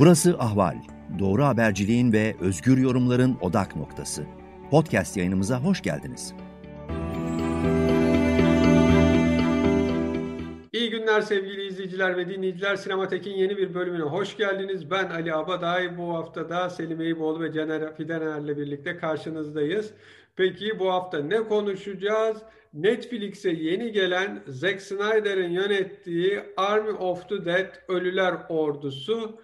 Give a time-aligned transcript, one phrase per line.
[0.00, 0.76] Burası Ahval.
[1.18, 4.24] Doğru haberciliğin ve özgür yorumların odak noktası.
[4.70, 6.34] Podcast yayınımıza hoş geldiniz.
[10.72, 12.76] İyi günler sevgili izleyiciler ve dinleyiciler.
[12.76, 14.90] Sinematek'in yeni bir bölümüne hoş geldiniz.
[14.90, 15.98] Ben Ali Abaday.
[15.98, 19.90] Bu hafta da Selim Eyüboğlu ve Caner Fidener'le birlikte karşınızdayız.
[20.36, 22.38] Peki bu hafta ne konuşacağız?
[22.74, 29.40] Netflix'e yeni gelen Zack Snyder'in yönettiği Army of the Dead Ölüler Ordusu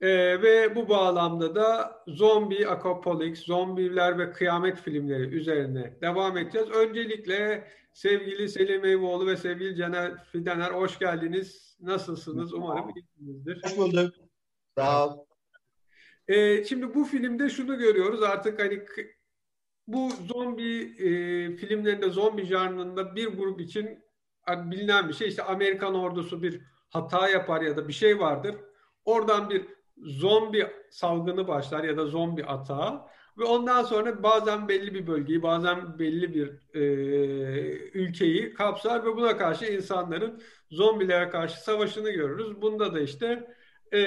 [0.00, 6.70] ee, ve bu bağlamda da zombi, apocalypse, zombiler ve kıyamet filmleri üzerine devam edeceğiz.
[6.70, 11.76] Öncelikle sevgili Selim Eyvoğlu ve sevgili Caner Fidener hoş geldiniz.
[11.80, 12.52] Nasılsınız?
[12.52, 13.62] Umarım iyisinizdir.
[13.64, 14.14] Hoş bulduk.
[14.76, 15.24] Sağ ol.
[16.28, 18.84] Ee, şimdi bu filmde şunu görüyoruz artık hani
[19.86, 21.08] bu zombi e,
[21.56, 24.04] filmlerinde zombi janrında bir grup için
[24.48, 28.56] bilinen bir şey işte Amerikan ordusu bir hata yapar ya da bir şey vardır.
[29.04, 33.00] Oradan bir zombi salgını başlar ya da zombi atağı
[33.38, 36.82] ve ondan sonra bazen belli bir bölgeyi bazen belli bir e,
[37.94, 42.62] ülkeyi kapsar ve buna karşı insanların zombilere karşı savaşını görürüz.
[42.62, 43.54] Bunda da işte
[43.92, 43.98] e,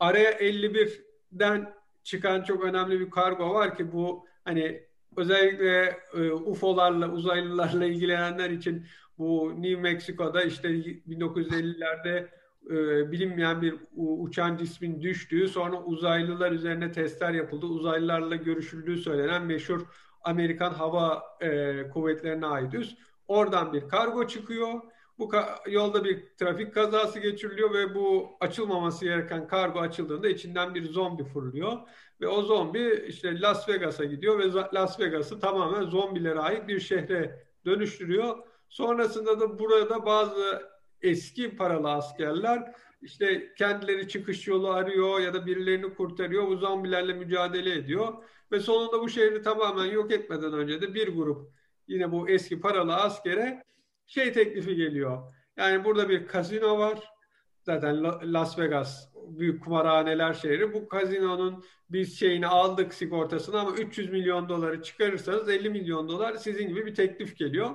[0.00, 4.82] araya 51'den çıkan çok önemli bir kargo var ki bu hani
[5.16, 8.86] özellikle e, UFO'larla uzaylılarla ilgilenenler için
[9.18, 12.28] bu New Mexico'da işte 1950'lerde
[12.70, 19.80] e, bilinmeyen bir uçan cismin düştüğü, sonra uzaylılar üzerine testler yapıldı, uzaylılarla görüşüldüğü söylenen meşhur
[20.22, 22.96] Amerikan Hava e, Kuvvetlerine ait üs.
[23.28, 24.80] Oradan bir kargo çıkıyor.
[25.18, 25.30] Bu
[25.66, 31.78] yolda bir trafik kazası geçiriliyor ve bu açılmaması gereken kargo açıldığında içinden bir zombi fırlıyor.
[32.20, 37.46] Ve o zombi işte Las Vegas'a gidiyor ve Las Vegas'ı tamamen zombilere ait bir şehre
[37.66, 38.38] dönüştürüyor.
[38.68, 40.73] Sonrasında da burada bazı
[41.04, 46.48] eski paralı askerler işte kendileri çıkış yolu arıyor ya da birilerini kurtarıyor.
[46.48, 48.24] Bu zombilerle mücadele ediyor.
[48.52, 51.52] Ve sonunda bu şehri tamamen yok etmeden önce de bir grup
[51.88, 53.64] yine bu eski paralı askere
[54.06, 55.34] şey teklifi geliyor.
[55.56, 57.14] Yani burada bir kazino var.
[57.62, 58.02] Zaten
[58.32, 60.72] Las Vegas büyük kumarhaneler şehri.
[60.74, 66.68] Bu kazinonun biz şeyini aldık sigortasını ama 300 milyon doları çıkarırsanız 50 milyon dolar sizin
[66.68, 67.70] gibi bir teklif geliyor.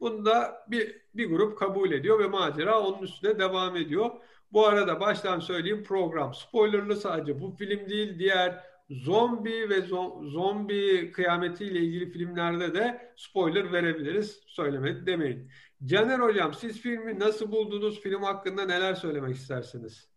[0.00, 4.10] Bunu da bir, bir grup kabul ediyor ve macera onun üstüne devam ediyor.
[4.52, 9.80] Bu arada baştan söyleyeyim program spoilerlı sadece bu film değil diğer zombi ve
[10.22, 14.40] zombi kıyametiyle ilgili filmlerde de spoiler verebiliriz.
[14.46, 15.50] Söylemedi demeyin.
[15.84, 18.00] Caner Hocam siz filmi nasıl buldunuz?
[18.00, 20.10] Film hakkında neler söylemek istersiniz?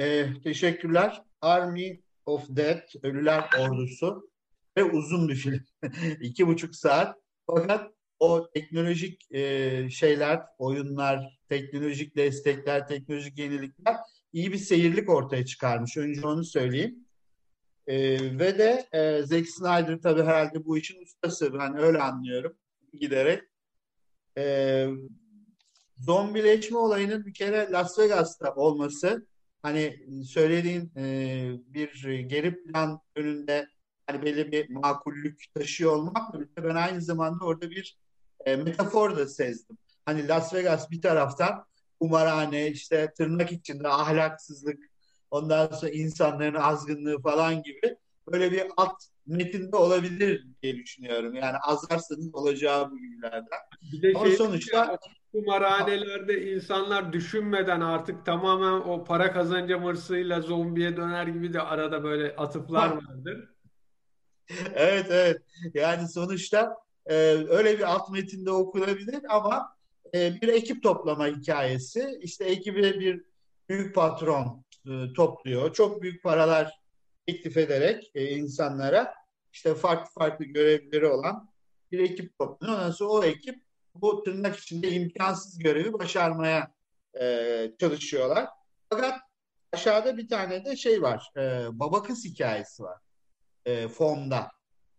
[0.00, 1.22] Ee, teşekkürler.
[1.40, 4.30] Army of Dead, Ölüler Ordusu
[4.76, 5.60] ve uzun bir film.
[6.20, 7.21] İki buçuk saat.
[7.46, 13.96] Fakat o teknolojik e, şeyler, oyunlar, teknolojik destekler, teknolojik yenilikler
[14.32, 15.96] iyi bir seyirlik ortaya çıkarmış.
[15.96, 17.08] Önce onu söyleyeyim.
[17.86, 17.98] E,
[18.38, 21.54] ve de e, Zack Snyder tabii herhalde bu işin ustası.
[21.54, 22.56] Ben öyle anlıyorum
[23.00, 23.42] giderek.
[24.38, 24.86] E,
[25.98, 29.26] zombileşme olayının bir kere Las Vegas'ta olması
[29.62, 31.04] hani söylediğin e,
[31.66, 33.68] bir geri plan önünde
[34.06, 37.96] hani belli bir makullük taşıyor olmakla birlikte ben aynı zamanda orada bir
[38.46, 39.78] e, metafor da sezdim.
[40.06, 41.64] Hani Las Vegas bir taraftan
[42.00, 44.78] kumarhane, işte tırnak içinde ahlaksızlık,
[45.30, 47.96] ondan sonra insanların azgınlığı falan gibi
[48.32, 51.34] böyle bir alt metinde olabilir diye düşünüyorum.
[51.34, 53.58] Yani azarsanız olacağı bu günlerden.
[53.92, 54.98] Bir de Ama şey sonuçta
[55.32, 62.36] kumarhanelerde insanlar düşünmeden artık tamamen o para kazanca hırsıyla zombiye döner gibi de arada böyle
[62.36, 63.51] atıflar vardır
[64.74, 65.42] evet evet.
[65.74, 66.76] Yani sonuçta
[67.06, 67.14] e,
[67.48, 69.76] öyle bir alt metinde okunabilir ama
[70.14, 72.18] e, bir ekip toplama hikayesi.
[72.22, 73.24] İşte ekibi bir
[73.68, 75.72] büyük patron e, topluyor.
[75.72, 76.80] Çok büyük paralar
[77.26, 79.14] teklif ederek e, insanlara
[79.52, 81.48] işte farklı farklı görevleri olan
[81.92, 82.74] bir ekip topluyor.
[82.74, 83.62] Ondan sonra o ekip
[83.94, 86.72] bu tırnak içinde imkansız görevi başarmaya
[87.20, 88.48] e, çalışıyorlar.
[88.90, 89.20] Fakat
[89.72, 91.30] aşağıda bir tane de şey var.
[91.36, 92.98] E, baba kız hikayesi var
[93.66, 94.50] e, formda.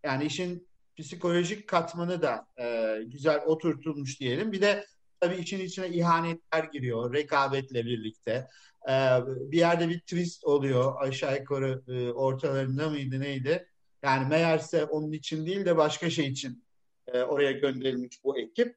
[0.04, 4.52] Yani işin psikolojik katmanı da e, güzel oturtulmuş diyelim.
[4.52, 4.86] Bir de
[5.20, 8.48] tabii için içine ihanetler giriyor rekabetle birlikte.
[8.88, 8.92] E,
[9.26, 13.68] bir yerde bir twist oluyor aşağı yukarı e, ortalarında mıydı neydi?
[14.02, 16.64] Yani meğerse onun için değil de başka şey için
[17.06, 18.76] e, oraya gönderilmiş bu ekip.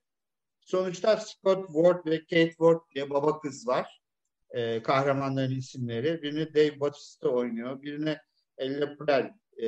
[0.60, 4.02] Sonuçta Scott Ward ve Kate Ward diye baba kız var.
[4.50, 6.22] E, kahramanların isimleri.
[6.22, 7.82] Birini Dave Bautista oynuyor.
[7.82, 8.18] Birini
[8.58, 9.68] Elle Prel e,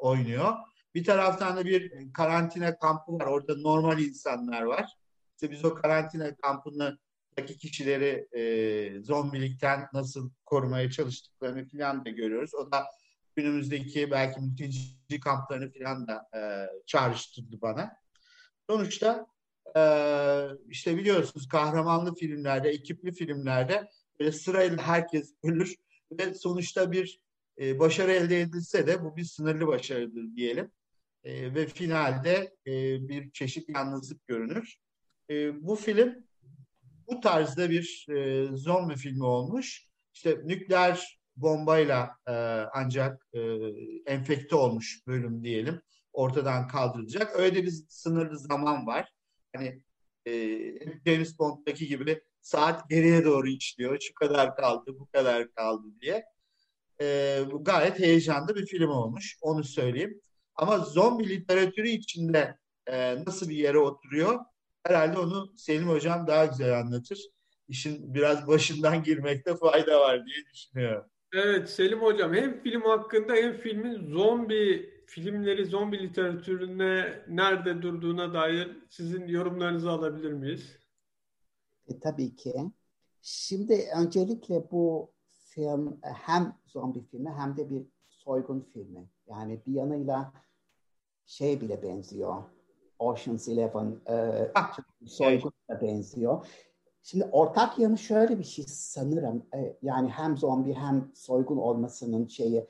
[0.00, 0.52] oynuyor.
[0.94, 3.26] Bir taraftan da bir karantina kampı var.
[3.26, 4.96] Orada normal insanlar var.
[5.34, 6.98] İşte biz o karantina kampını
[7.32, 12.54] oradaki kişileri e, zombilikten nasıl korumaya çalıştıklarını falan da görüyoruz.
[12.54, 12.84] O da
[13.36, 16.40] günümüzdeki belki mülteci kamplarını falan da e,
[16.86, 17.96] çağrıştırdı bana.
[18.70, 19.26] Sonuçta
[19.76, 19.82] e,
[20.68, 23.88] işte biliyorsunuz kahramanlı filmlerde, ekipli filmlerde
[24.20, 25.76] böyle sırayla herkes ölür
[26.12, 27.23] ve sonuçta bir
[27.60, 30.70] e, başarı elde edilse de bu bir sınırlı başarıdır diyelim.
[31.24, 32.72] E, ve finalde e,
[33.08, 34.76] bir çeşit yalnızlık görünür.
[35.30, 36.14] E, bu film
[37.06, 39.88] bu tarzda bir e, zombi filmi olmuş.
[40.14, 42.32] İşte nükleer bombayla e,
[42.74, 43.40] ancak e,
[44.06, 45.80] enfekte olmuş bölüm diyelim
[46.14, 47.36] ortadan kaldırılacak.
[47.36, 49.12] Öyle bir sınırlı zaman var.
[49.56, 49.82] Hani
[50.26, 50.32] e,
[51.06, 54.00] James Bond'daki gibi saat geriye doğru işliyor.
[54.00, 56.24] Şu kadar kaldı, bu kadar kaldı diye.
[57.00, 59.38] E, gayet heyecanlı bir film olmuş.
[59.40, 60.20] Onu söyleyeyim.
[60.54, 64.40] Ama zombi literatürü içinde e, nasıl bir yere oturuyor?
[64.86, 67.18] Herhalde onu Selim Hocam daha güzel anlatır.
[67.68, 71.04] İşin biraz başından girmekte fayda var diye düşünüyorum.
[71.34, 78.76] Evet Selim Hocam hem film hakkında hem filmin zombi filmleri zombi literatürüne nerede durduğuna dair
[78.90, 80.78] sizin yorumlarınızı alabilir miyiz?
[81.88, 82.52] E, tabii ki.
[83.22, 85.13] Şimdi öncelikle bu
[85.54, 89.08] film hem zombi filmi hem de bir soygun filmi.
[89.26, 90.32] Yani bir yanıyla
[91.26, 92.42] şey bile benziyor.
[92.98, 94.48] Ocean's Eleven e,
[95.06, 96.46] soyguna benziyor.
[97.02, 99.46] Şimdi ortak yanı şöyle bir şey sanırım.
[99.54, 102.66] E, yani hem zombi hem soygun olmasının şeyi.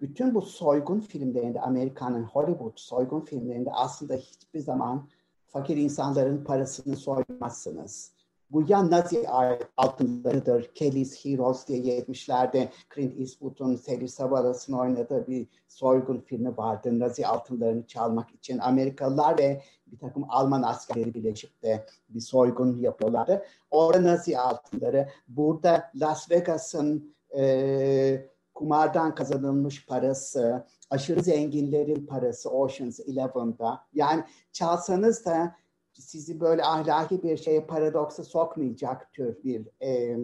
[0.00, 5.08] Bütün bu soygun filmlerinde, Amerikan'ın Hollywood soygun filmlerinde aslında hiçbir zaman
[5.46, 8.12] fakir insanların parasını soymazsınız.
[8.54, 9.28] Bu ya Nazi
[9.76, 10.70] altınlarıdır.
[10.74, 16.98] Kelly's Heroes diye 70'lerde Clint Eastwood'un Telly Savalas'ın oynadığı bir soygun filmi vardı.
[16.98, 23.44] Nazi altınlarını çalmak için Amerikalılar ve bir takım Alman askerleri birleşip de bir soygun yapıyorlardı.
[23.70, 25.08] Orada Nazi altınları.
[25.28, 33.80] Burada Las Vegas'ın e, kumardan kazanılmış parası, aşırı zenginlerin parası Ocean's Eleven'da.
[33.94, 35.56] Yani çalsanız da
[36.02, 40.16] sizi böyle ahlaki bir şeye paradoksa sokmayacak tür bir e,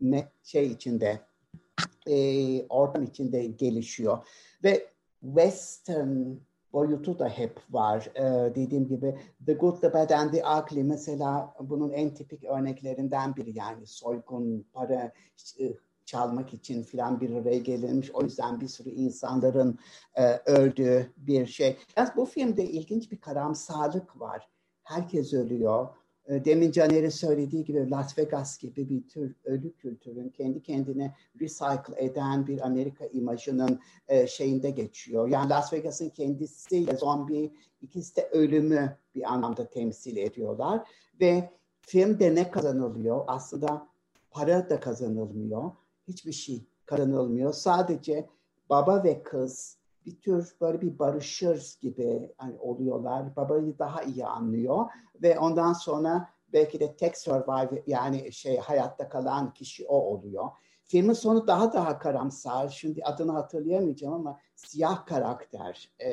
[0.00, 1.20] ne şey içinde
[2.06, 4.18] e, ortam içinde gelişiyor
[4.64, 4.86] ve
[5.20, 6.34] western
[6.72, 8.10] boyutu da hep var.
[8.14, 13.36] Ee, dediğim gibi The Good, The Bad and The Ugly mesela bunun en tipik örneklerinden
[13.36, 15.12] biri yani soygun, para
[16.04, 18.10] çalmak için filan bir araya gelinmiş.
[18.10, 19.78] O yüzden bir sürü insanların
[20.14, 21.76] e, öldüğü bir şey.
[21.96, 24.48] Yani bu filmde ilginç bir karamsarlık var
[24.82, 25.88] herkes ölüyor.
[26.26, 32.04] Ee, demin Caner'in söylediği gibi Las Vegas gibi bir tür ölü kültürün kendi kendine recycle
[32.04, 35.28] eden bir Amerika imajının e, şeyinde geçiyor.
[35.28, 37.52] Yani Las Vegas'ın kendisi zombi
[37.82, 40.88] ikisi de ölümü bir anlamda temsil ediyorlar.
[41.20, 41.50] Ve
[41.80, 43.24] filmde ne kazanılıyor?
[43.26, 43.88] Aslında
[44.30, 45.70] para da kazanılmıyor.
[46.08, 47.52] Hiçbir şey kazanılmıyor.
[47.52, 48.28] Sadece
[48.70, 49.76] baba ve kız
[50.06, 53.36] bir tür böyle bir barışır gibi hani oluyorlar.
[53.36, 54.86] Babayı daha iyi anlıyor
[55.22, 60.50] ve ondan sonra belki de tek survive yani şey hayatta kalan kişi o oluyor.
[60.84, 62.68] Filmin sonu daha daha karamsar.
[62.68, 66.10] Şimdi adını hatırlayamayacağım ama siyah karakter e,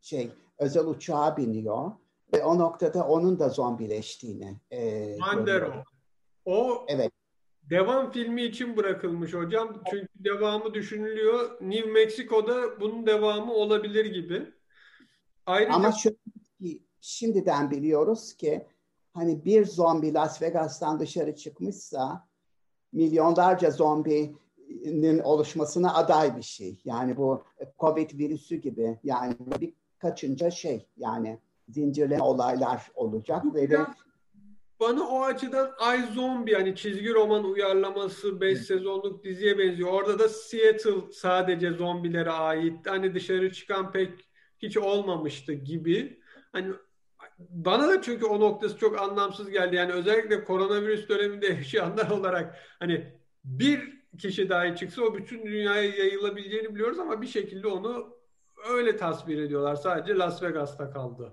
[0.00, 1.92] şey özel uçağa biniyor
[2.34, 5.72] ve o noktada onun da zombileştiğini e, Mandero.
[6.44, 7.12] O evet
[7.70, 9.82] devam filmi için bırakılmış hocam.
[9.90, 11.50] Çünkü devamı düşünülüyor.
[11.60, 14.52] New Mexico'da bunun devamı olabilir gibi.
[15.46, 15.74] Ayrıca...
[15.74, 16.16] Ama şu,
[17.00, 18.66] şimdiden biliyoruz ki
[19.14, 22.28] hani bir zombi Las Vegas'tan dışarı çıkmışsa
[22.92, 26.80] milyonlarca zombinin oluşmasına aday bir şey.
[26.84, 27.44] Yani bu
[27.78, 33.78] Covid virüsü gibi yani bir kaçınca şey yani zincirleme olaylar olacak ve de
[34.88, 39.92] bana o açıdan Ay Zombie hani çizgi roman uyarlaması 5 sezonluk diziye benziyor.
[39.92, 42.86] Orada da Seattle sadece zombilere ait.
[42.86, 44.10] Hani dışarı çıkan pek
[44.58, 46.20] hiç olmamıştı gibi.
[46.52, 46.72] Hani
[47.38, 49.76] bana da çünkü o noktası çok anlamsız geldi.
[49.76, 53.14] Yani özellikle koronavirüs döneminde yaşayanlar olarak hani
[53.44, 58.16] bir kişi dahi çıksa o bütün dünyaya yayılabileceğini biliyoruz ama bir şekilde onu
[58.70, 59.74] öyle tasvir ediyorlar.
[59.74, 61.32] Sadece Las Vegas'ta kaldı.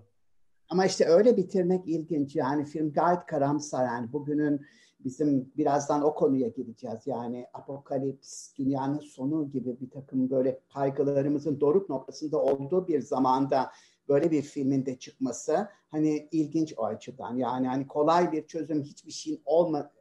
[0.71, 2.35] Ama işte öyle bitirmek ilginç.
[2.35, 3.85] Yani film gayet karamsar.
[3.85, 4.61] Yani bugünün
[4.99, 7.07] bizim birazdan o konuya gireceğiz.
[7.07, 13.71] Yani apokalips, dünyanın sonu gibi bir takım böyle kaygılarımızın doruk noktasında olduğu bir zamanda
[14.09, 17.35] böyle bir filmin de çıkması hani ilginç o açıdan.
[17.35, 19.91] Yani hani kolay bir çözüm hiçbir şeyin olma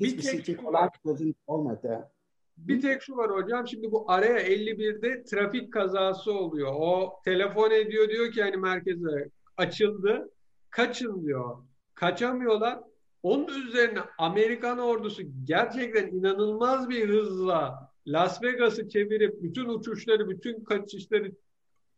[0.00, 2.10] hiçbir şey için kolay bir çözüm olmadı.
[2.56, 6.72] Bir tek şu var hocam şimdi bu araya 51'de trafik kazası oluyor.
[6.76, 10.30] O telefon ediyor diyor ki hani merkeze açıldı.
[10.70, 11.56] Kaçın diyor.
[11.94, 12.78] Kaçamıyorlar.
[13.22, 21.32] Onun üzerine Amerikan ordusu gerçekten inanılmaz bir hızla Las Vegas'ı çevirip bütün uçuşları, bütün kaçışları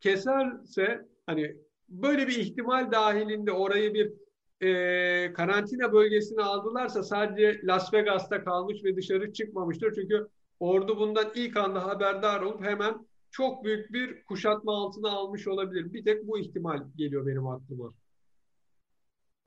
[0.00, 1.56] keserse hani
[1.88, 4.12] böyle bir ihtimal dahilinde orayı bir
[4.60, 9.94] e, karantina bölgesine aldılarsa sadece Las Vegas'ta kalmış ve dışarı çıkmamıştır.
[9.94, 10.26] Çünkü
[10.60, 15.92] ordu bundan ilk anda haberdar olup hemen çok büyük bir kuşatma altına almış olabilir.
[15.92, 17.92] Bir tek bu ihtimal geliyor benim aklıma.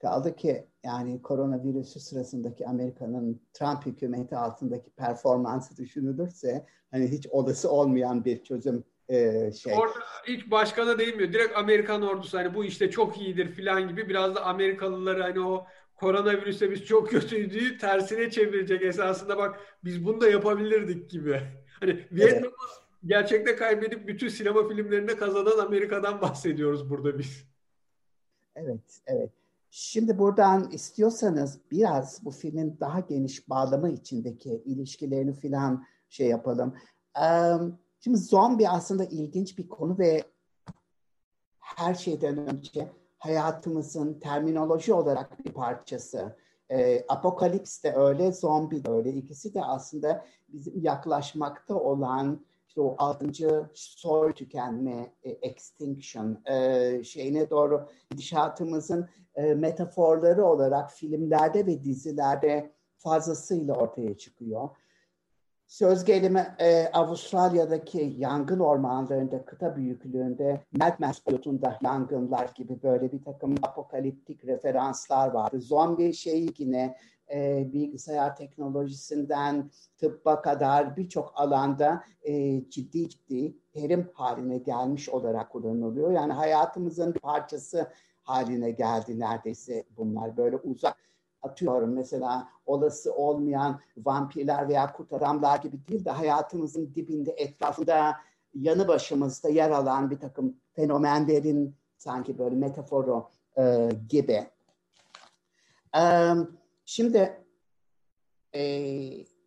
[0.02, 8.26] Kaldı ki yani koronavirüsü sırasındaki Amerika'nın Trump hükümeti altındaki performansı düşünülürse hani hiç olası olmayan
[8.26, 9.74] bir çözüm e, şey.
[9.74, 11.34] Orada hiç başkana değinmiyor.
[11.34, 15.66] Direkt Amerikan ordusu hani bu işte çok iyidir filan gibi biraz da Amerikalıları hani o
[15.96, 21.42] koronavirüse biz çok kötüydü tersine çevirecek esasında bak biz bunu da yapabilirdik gibi.
[21.82, 22.91] Hani Vietnam'ı evet.
[23.06, 27.44] Gerçekte kaybedip bütün sinema filmlerinde kazanan Amerika'dan bahsediyoruz burada biz.
[28.56, 29.32] Evet, evet.
[29.70, 36.76] Şimdi buradan istiyorsanız biraz bu filmin daha geniş bağlamı içindeki ilişkilerini filan şey yapalım.
[38.00, 40.24] Şimdi zombi aslında ilginç bir konu ve
[41.60, 46.36] her şeyden önce hayatımızın terminoloji olarak bir parçası.
[46.72, 49.14] E, Apokalips de öyle, zombi de öyle.
[49.14, 57.50] İkisi de aslında bizim yaklaşmakta olan işte o altıncı soy tükenme, e, extinction e, şeyine
[57.50, 64.70] doğru gidişatımızın e, metaforları olarak filmlerde ve dizilerde fazlasıyla ortaya çıkıyor.
[65.72, 70.62] Söz gelimi e, Avustralya'daki yangın ormanlarında kıta büyüklüğünde
[71.00, 75.62] Max boyutunda yangınlar gibi böyle bir takım apokaliptik referanslar vardı.
[75.62, 76.98] Zombi şeyi yine
[77.34, 86.12] e, bilgisayar teknolojisinden tıbba kadar birçok alanda e, ciddi ciddi terim haline gelmiş olarak kullanılıyor.
[86.12, 87.92] Yani hayatımızın bir parçası
[88.24, 90.98] haline geldi neredeyse bunlar böyle uzak
[91.42, 98.16] atıyorum mesela olası olmayan vampirler veya kurt adamlar gibi değil de hayatımızın dibinde etrafında
[98.54, 104.48] yanı başımızda yer alan bir takım fenomenlerin sanki böyle metaforu e, gibi.
[105.98, 106.32] E,
[106.86, 107.44] şimdi
[108.56, 108.62] e,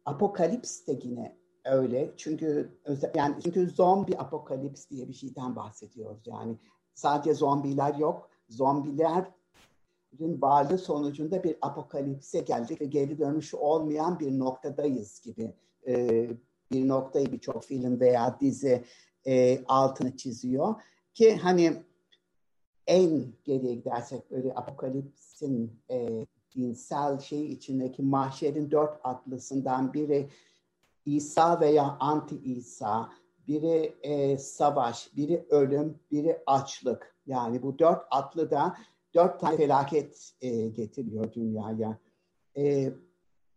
[0.05, 2.15] apokalips de yine öyle.
[2.17, 2.79] Çünkü
[3.15, 6.27] yani çünkü zombi apokalips diye bir şeyden bahsediyoruz.
[6.27, 6.57] Yani
[6.95, 8.31] sadece zombiler yok.
[8.49, 9.25] Zombiler
[10.21, 15.55] varlığı sonucunda bir apokalipse geldik ve geri dönüşü olmayan bir noktadayız gibi
[15.87, 16.27] e,
[16.73, 18.85] bir noktayı birçok film veya dizi
[19.27, 20.75] e, altını çiziyor
[21.15, 21.73] ki hani
[22.87, 30.29] en geriye gidersek böyle apokalipsin e, dinsel şey içindeki mahşerin dört atlısından biri
[31.07, 33.11] İsa veya anti İsa,
[33.49, 37.15] biri e, savaş, biri ölüm, biri açlık.
[37.27, 38.77] Yani bu dört atlı da
[39.15, 41.99] dört tane felaket e, getiriyor dünyaya.
[42.57, 42.93] E,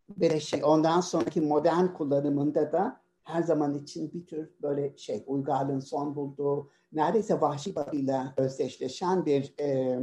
[0.10, 5.80] ve şey ondan sonraki modern kullanımında da her zaman için bir tür böyle şey uygarlığın
[5.80, 10.00] son bulduğu neredeyse vahşi batıyla özdeşleşen bir e,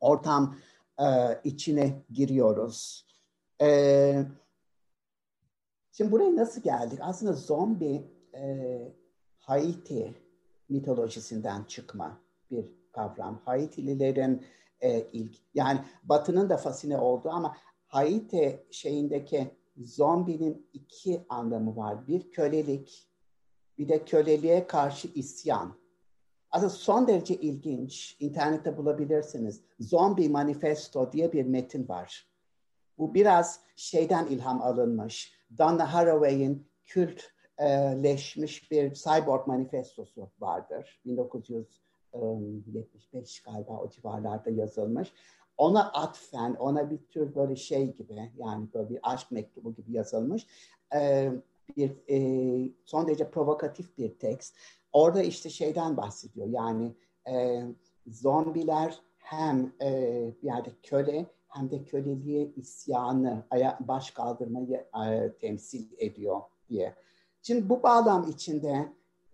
[0.00, 0.56] ortam
[0.98, 1.04] e,
[1.44, 3.06] içine giriyoruz.
[3.60, 4.24] E,
[5.92, 6.98] şimdi buraya nasıl geldik?
[7.02, 8.78] Aslında zombi e,
[9.38, 10.14] Haiti
[10.68, 12.20] mitolojisinden çıkma
[12.50, 13.42] bir kavram.
[13.44, 14.46] Haitililerin
[14.80, 17.56] e, ilk yani Batı'nın da fasine olduğu ama
[17.86, 22.06] Haiti şeyindeki zombinin iki anlamı var.
[22.08, 23.08] Bir kölelik,
[23.78, 25.82] bir de köleliğe karşı isyan.
[26.50, 28.16] Aslında son derece ilginç.
[28.20, 29.60] İnternette bulabilirsiniz.
[29.80, 32.28] Zombie Manifesto diye bir metin var.
[32.98, 35.34] Bu biraz şeyden ilham alınmış.
[35.58, 41.00] Donna Haraway'in kültleşmiş bir cyborg manifestosu vardır.
[41.04, 41.82] 1900
[42.14, 45.12] 75 galiba o civarlarda yazılmış.
[45.56, 50.46] Ona atfen, ona bir tür böyle şey gibi yani böyle bir aşk mektubu gibi yazılmış
[51.76, 51.92] bir
[52.84, 54.56] son derece provokatif bir tekst.
[54.92, 56.94] Orada işte şeyden bahsediyor yani
[58.06, 59.72] zombiler hem
[60.42, 63.42] bir yerde köle hem de köleliğe isyanı,
[63.80, 64.86] baş kaldırmayı
[65.40, 66.94] temsil ediyor diye.
[67.42, 68.92] Şimdi bu bağlam içinde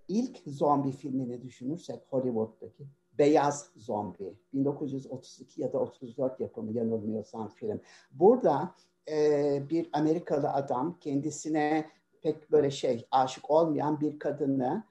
[0.08, 2.86] ilk zombi filmini düşünürsek Hollywood'daki
[3.18, 7.80] Beyaz Zombi 1932 ya da 34 yapımı yanılmıyorsam film.
[8.10, 8.74] Burada
[9.10, 11.90] e, bir Amerikalı adam kendisine
[12.22, 14.84] pek böyle şey aşık olmayan bir kadını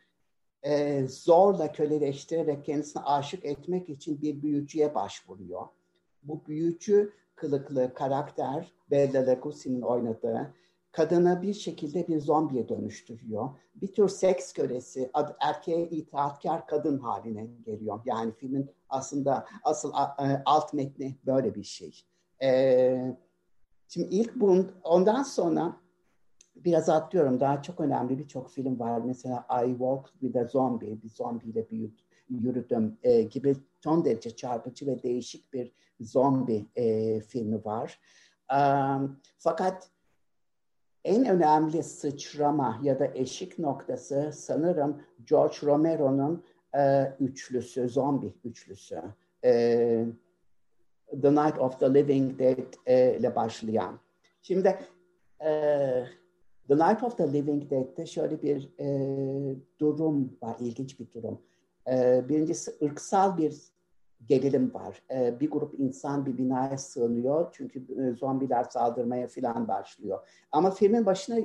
[0.63, 5.67] e, zorla köleleştirerek kendisine aşık etmek için bir büyücüye başvuruyor.
[6.23, 10.53] Bu büyücü kılıklı karakter Bela Lugosi'nin oynadığı
[10.91, 13.49] kadını bir şekilde bir zombiye dönüştürüyor.
[13.75, 17.99] Bir tür seks kölesi, erkeğe itaatkar kadın haline geliyor.
[18.05, 19.89] Yani filmin aslında asıl
[20.19, 22.03] e, alt metni böyle bir şey.
[22.43, 23.17] Ee,
[23.87, 25.77] Şimdi ilk bun, ondan sonra
[26.55, 27.39] biraz atlıyorum.
[27.39, 29.01] Daha çok önemli birçok film var.
[29.05, 34.87] Mesela I Walked with a Zombie, bir zombiyle büyüt, yürüdüm e, gibi son derece çarpıcı
[34.87, 37.99] ve değişik bir zombi e, filmi var.
[38.51, 39.89] Um, fakat
[41.07, 46.43] en önemli sıçrama ya da eşik noktası sanırım George Romero'nun
[46.77, 49.01] e, üçlüsü, zombi üçlüsü.
[49.43, 50.05] E,
[51.21, 53.99] The Night of the Living Dead e, ile başlayan.
[54.41, 54.67] Şimdi
[55.39, 55.49] e,
[56.67, 58.87] The Night of the Living Dead'de şöyle bir e,
[59.79, 61.41] durum var, ilginç bir durum.
[61.89, 63.76] E, birincisi ırksal bir
[64.25, 65.01] gerilim var.
[65.11, 70.27] E, bir grup insan bir binaya sığınıyor çünkü e, zombiler saldırmaya falan başlıyor.
[70.51, 71.39] Ama filmin başına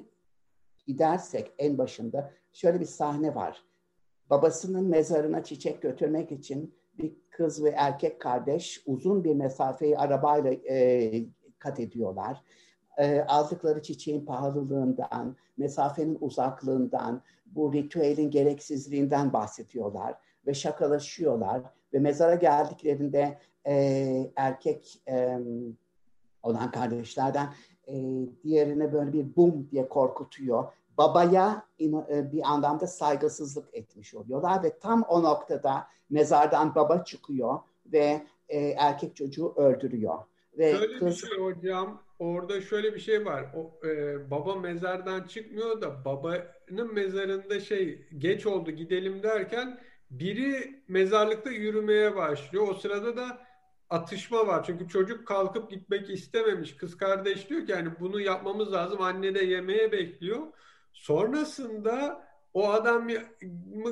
[0.86, 3.64] gidersek en başında şöyle bir sahne var.
[4.30, 11.24] Babasının mezarına çiçek götürmek için bir kız ve erkek kardeş uzun bir mesafeyi arabayla e,
[11.58, 12.42] kat ediyorlar.
[12.98, 20.14] E, aldıkları çiçeğin pahalılığından, mesafenin uzaklığından, bu ritüelin gereksizliğinden bahsediyorlar
[20.46, 21.62] ve şakalaşıyorlar
[21.94, 25.38] ve mezara geldiklerinde e, erkek e,
[26.42, 27.54] olan kardeşlerden
[27.88, 27.94] e,
[28.44, 30.64] diğerine böyle bir bum diye korkutuyor.
[30.98, 38.26] Babaya e, bir anlamda saygısızlık etmiş oluyorlar ve tam o noktada mezardan baba çıkıyor ve
[38.48, 40.18] e, erkek çocuğu öldürüyor.
[40.58, 41.08] Ve şöyle kız...
[41.08, 43.44] bir şey hocam, orada şöyle bir şey var.
[43.56, 49.80] O, e, baba mezardan çıkmıyor da babanın mezarında şey geç oldu gidelim derken
[50.12, 52.68] biri mezarlıkta yürümeye başlıyor.
[52.68, 53.46] O sırada da
[53.90, 54.64] atışma var.
[54.64, 56.76] Çünkü çocuk kalkıp gitmek istememiş.
[56.76, 59.00] Kız kardeş diyor ki yani bunu yapmamız lazım.
[59.00, 60.46] Anne de yemeğe bekliyor.
[60.92, 63.12] Sonrasında o adamı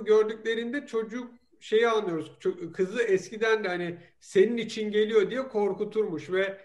[0.04, 2.32] gördüklerinde çocuk şeyi anlıyoruz.
[2.74, 6.60] Kızı eskiden de hani senin için geliyor diye korkuturmuş ve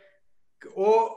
[0.76, 1.10] o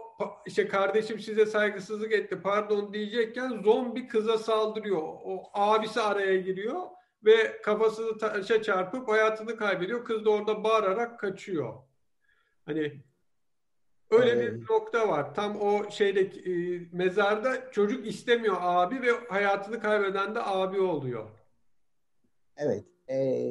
[0.47, 5.03] işte kardeşim size saygısızlık etti pardon diyecekken zombi kıza saldırıyor.
[5.03, 10.04] O abisi araya giriyor ve kafasını taşa çarpıp hayatını kaybediyor.
[10.04, 11.74] Kız da orada bağırarak kaçıyor.
[12.66, 13.02] Hani
[14.11, 14.54] öyle evet.
[14.54, 15.35] bir nokta var.
[15.35, 21.28] Tam o şeyde e, mezarda çocuk istemiyor abi ve hayatını kaybeden de abi oluyor.
[22.57, 22.85] Evet.
[23.11, 23.48] E,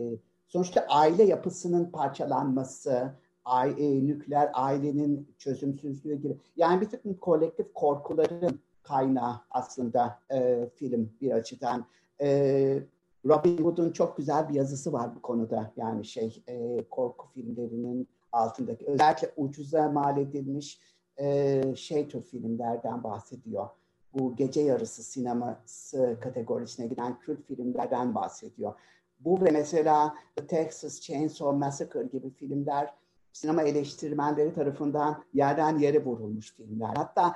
[0.47, 3.13] sonuçta aile yapısının parçalanması,
[3.45, 6.37] aile, nükleer ailenin çözümsüzlüğü gibi.
[6.55, 11.85] Yani bir takım kolektif korkuların kaynağı aslında e, film bir açıdan.
[12.21, 12.79] E,
[13.27, 15.71] Robin Hood'un çok güzel bir yazısı var bu konuda.
[15.77, 20.79] Yani şey e, korku filmlerinin altındaki özellikle ucuza mal edilmiş
[21.17, 23.69] e, şey tür filmlerden bahsediyor.
[24.13, 28.73] Bu gece yarısı sineması kategorisine giden kült filmlerden bahsediyor.
[29.19, 32.93] Bu ve mesela The Texas Chainsaw Massacre gibi filmler
[33.33, 36.93] sinema eleştirmenleri tarafından yerden yere vurulmuş filmler.
[36.95, 37.35] Hatta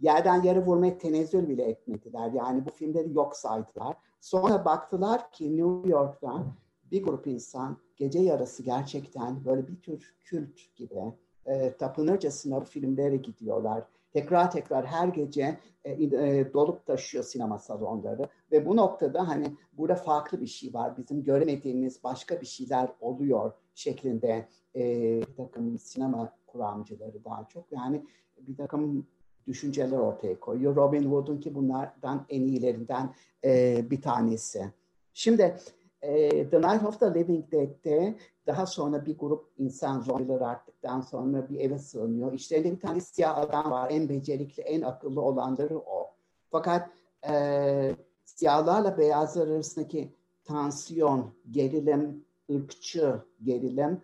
[0.00, 2.30] yerden yere vurmaya tenezzül bile etmediler.
[2.32, 3.96] Yani bu filmleri yok saydılar.
[4.20, 6.44] Sonra baktılar ki New York'ta
[6.90, 11.14] bir grup insan gece yarısı gerçekten böyle bir tür kült gibi
[11.46, 13.84] e, tapınırcasına filmlere gidiyorlar.
[14.12, 19.94] Tekrar tekrar her gece e, e, dolup taşıyor sinema salonları ve bu noktada hani burada
[19.94, 20.96] farklı bir şey var.
[20.96, 24.82] Bizim göremediğimiz başka bir şeyler oluyor şeklinde e,
[25.20, 28.04] bir takım sinema kuramcıları daha çok yani
[28.38, 29.06] bir takım
[29.48, 30.76] düşünceler ortaya koyuyor.
[30.76, 34.72] Robin Hood'un ki bunlardan en iyilerinden e, bir tanesi.
[35.14, 35.56] Şimdi
[36.02, 38.14] e, The Night of the Living Dead'de
[38.46, 42.32] daha sonra bir grup insan zombiler arttıktan sonra bir eve sığınıyor.
[42.32, 43.90] İşlerinde bir tane siyah adam var.
[43.90, 46.10] En becerikli, en akıllı olanları o.
[46.50, 46.90] Fakat
[47.28, 50.12] e, siyahlarla beyazlar arasındaki
[50.44, 54.00] tansiyon, gerilim, ırkçı gerilim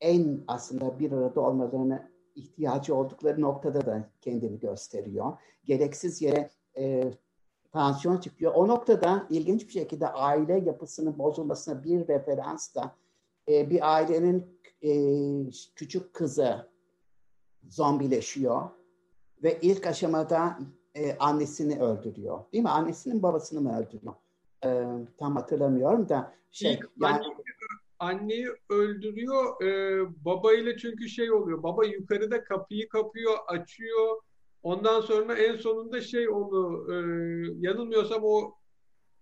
[0.00, 5.32] en aslında bir arada olmalarını ihtiyacı oldukları noktada da kendini gösteriyor.
[5.64, 7.10] Gereksiz yere e,
[7.72, 8.52] tansiyon çıkıyor.
[8.54, 12.94] O noktada ilginç bir şekilde aile yapısının bozulmasına bir referans da
[13.48, 14.46] e, bir ailenin
[14.82, 14.90] e,
[15.74, 16.68] küçük kızı
[17.68, 18.62] zombileşiyor
[19.42, 20.58] ve ilk aşamada
[20.94, 22.40] e, annesini öldürüyor.
[22.52, 22.70] Değil mi?
[22.70, 24.14] Annesinin babasını mı öldürüyor?
[24.64, 24.84] E,
[25.18, 27.35] tam hatırlamıyorum da şey ilk yani
[27.98, 29.62] anneyi öldürüyor.
[29.62, 31.62] E, babayla çünkü şey oluyor.
[31.62, 34.16] Baba yukarıda kapıyı kapıyor, açıyor
[34.66, 36.96] Ondan sonra en sonunda şey onu e,
[37.58, 38.54] yanılmıyorsam o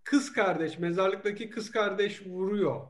[0.04, 2.80] kız kardeş, mezarlıktaki kız kardeş vuruyor.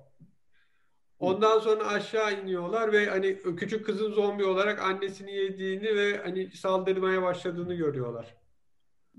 [1.18, 7.23] Ondan sonra aşağı iniyorlar ve hani küçük kızın zombi olarak annesini yediğini ve hani saldırmaya
[7.23, 8.37] başladığını görüyorlar.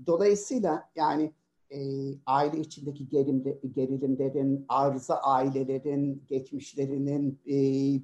[0.06, 1.32] Dolayısıyla yani
[1.70, 1.78] e,
[2.26, 7.54] aile içindeki gerilimde, gerilimlerin, arıza ailelerin, geçmişlerinin e,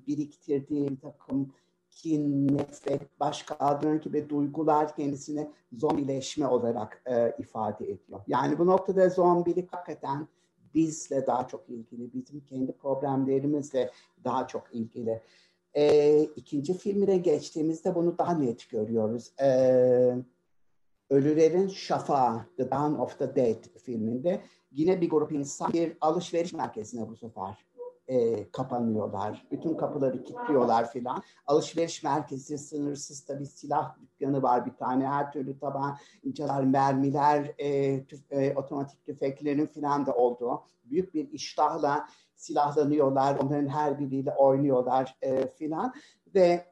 [0.07, 1.53] biriktirdiği bir takım
[1.91, 8.21] kin, nefret, başkaldırı gibi duygular kendisini zombileşme olarak e, ifade ediyor.
[8.27, 10.29] Yani bu noktada zombilik hakikaten
[10.75, 13.91] bizle daha çok ilgili, bizim kendi problemlerimizle
[14.25, 15.21] daha çok ilgili.
[15.75, 19.33] E, ikinci filmine geçtiğimizde bunu daha net görüyoruz.
[19.41, 19.49] E,
[21.13, 27.09] Ölülerin Şafağı, The Dawn of the Dead filminde yine bir grup insan bir alışveriş merkezine
[27.09, 27.67] bu sefer
[28.09, 29.47] e, kapanıyorlar.
[29.51, 31.23] Bütün kapıları kilitliyorlar filan.
[31.47, 35.07] Alışveriş merkezi sınırsız tabii silah dükkanı var bir tane.
[35.07, 42.09] Her türlü tabancalar, mermiler, e, tüf, e, otomatik tüfeklerin filan da olduğu büyük bir iştahla
[42.35, 43.39] silahlanıyorlar.
[43.39, 45.95] Onların her biriyle oynuyorlar e, filan.
[46.35, 46.72] Ve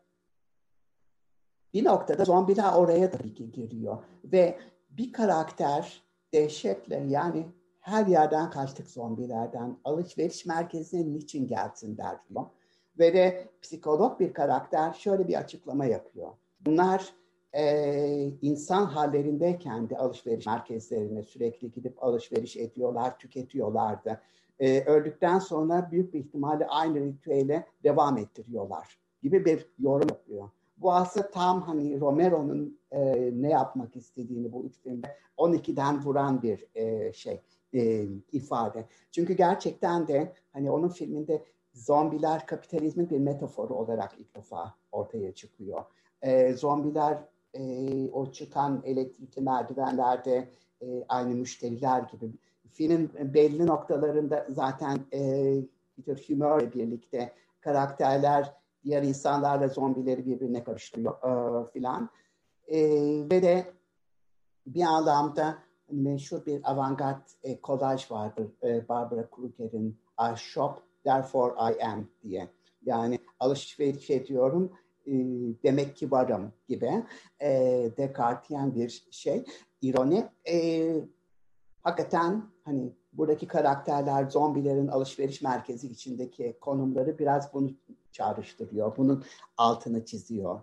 [1.75, 3.99] bir noktada zombiler oraya tabii ki giriyor.
[4.25, 4.59] Ve
[4.91, 6.03] bir karakter
[6.33, 7.47] dehşetle yani
[7.81, 9.77] her yerden kaçtık zombilerden.
[9.85, 12.45] Alışveriş merkezine niçin gelsinler diyor.
[12.99, 16.29] Ve de psikolog bir karakter şöyle bir açıklama yapıyor.
[16.61, 17.13] Bunlar
[17.53, 24.21] e, insan hallerindeyken de alışveriş merkezlerine sürekli gidip alışveriş ediyorlar, tüketiyorlardı.
[24.59, 30.49] E, öldükten sonra büyük bir ihtimalle aynı ritüele devam ettiriyorlar gibi bir yorum yapıyor.
[30.81, 36.67] Bu aslında tam hani Romero'nun e, ne yapmak istediğini bu üç filmde 12'den vuran bir
[36.75, 37.41] e, şey
[37.75, 38.87] e, ifade.
[39.11, 45.85] Çünkü gerçekten de hani onun filminde zombiler kapitalizmin bir metaforu olarak ilk defa ortaya çıkıyor.
[46.23, 47.19] E, zombiler
[47.55, 47.63] e,
[48.11, 50.49] o çıkan elektrikli merdivenlerde
[50.83, 52.31] e, aynı müşteriler gibi.
[52.73, 55.55] Filmin belli noktalarında zaten e,
[55.97, 62.11] Peter Humor'la birlikte karakterler diğer insanlarla zombileri birbirine karıştırıyor e, filan.
[62.69, 62.79] E,
[63.33, 63.65] ve de
[64.67, 65.59] bir anlamda
[65.91, 72.49] meşhur bir avantgard e, kolaj vardır e, Barbara Kruger'in I shop therefore I am diye.
[72.83, 74.73] Yani alışveriş ediyorum
[75.07, 75.13] e,
[75.63, 77.05] demek ki varım gibi
[77.41, 77.51] e,
[77.97, 79.45] Descartes'yen bir şey.
[79.83, 80.29] İroni.
[80.49, 80.95] E,
[81.83, 87.71] hakikaten hani buradaki karakterler zombilerin alışveriş merkezi içindeki konumları biraz bunu
[88.13, 88.97] çağrıştırıyor.
[88.97, 89.25] Bunun
[89.57, 90.61] altını çiziyor.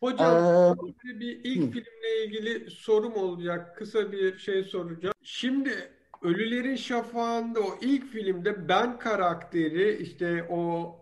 [0.00, 1.70] Hocam ee, bir ilk hı.
[1.70, 3.76] filmle ilgili sorum olacak.
[3.76, 5.14] Kısa bir şey soracağım.
[5.22, 5.90] Şimdi
[6.22, 10.96] Ölülerin Şafağı'nda o ilk filmde ben karakteri işte o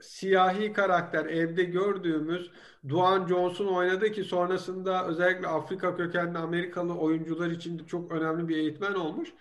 [0.00, 2.50] siyahi karakter evde gördüğümüz
[2.88, 8.56] Duan Johnson oynadı ki sonrasında özellikle Afrika kökenli Amerikalı oyuncular için de çok önemli bir
[8.56, 9.32] eğitmen olmuş.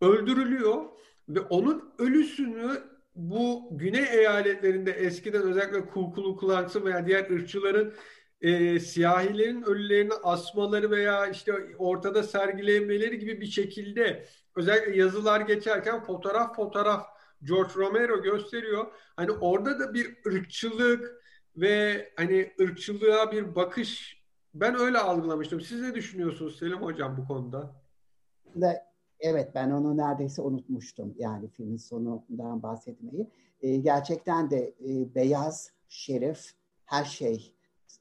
[0.00, 0.84] Öldürülüyor
[1.28, 2.82] ve onun ölüsünü
[3.14, 7.94] bu güney eyaletlerinde eskiden özellikle Ku Klux veya diğer ırkçıların
[8.40, 16.56] e, siyahilerin ölülerini asmaları veya işte ortada sergilemeleri gibi bir şekilde özellikle yazılar geçerken fotoğraf
[16.56, 17.06] fotoğraf
[17.42, 18.86] George Romero gösteriyor.
[19.16, 21.22] Hani orada da bir ırkçılık
[21.56, 24.20] ve hani ırkçılığa bir bakış
[24.54, 25.60] ben öyle algılamıştım.
[25.60, 27.82] Siz ne düşünüyorsunuz Selim Hocam bu konuda?
[29.20, 33.30] Evet ben onu neredeyse unutmuştum yani filmin sonundan bahsetmeyi.
[33.60, 36.52] E, gerçekten de e, beyaz şerif
[36.84, 37.54] her şey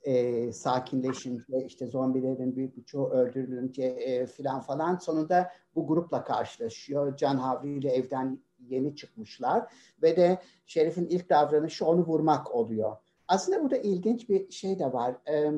[0.04, 7.18] e, sakinleşince işte zombilerin büyük bir çoğu öldürülünce e, filan falan sonunda bu grupla karşılaşıyor.
[7.18, 12.98] Can Havri ile evden yeni çıkmışlar ve de Şerif'in ilk davranışı onu vurmak oluyor.
[13.28, 15.16] Aslında burada ilginç bir şey de var.
[15.30, 15.52] E,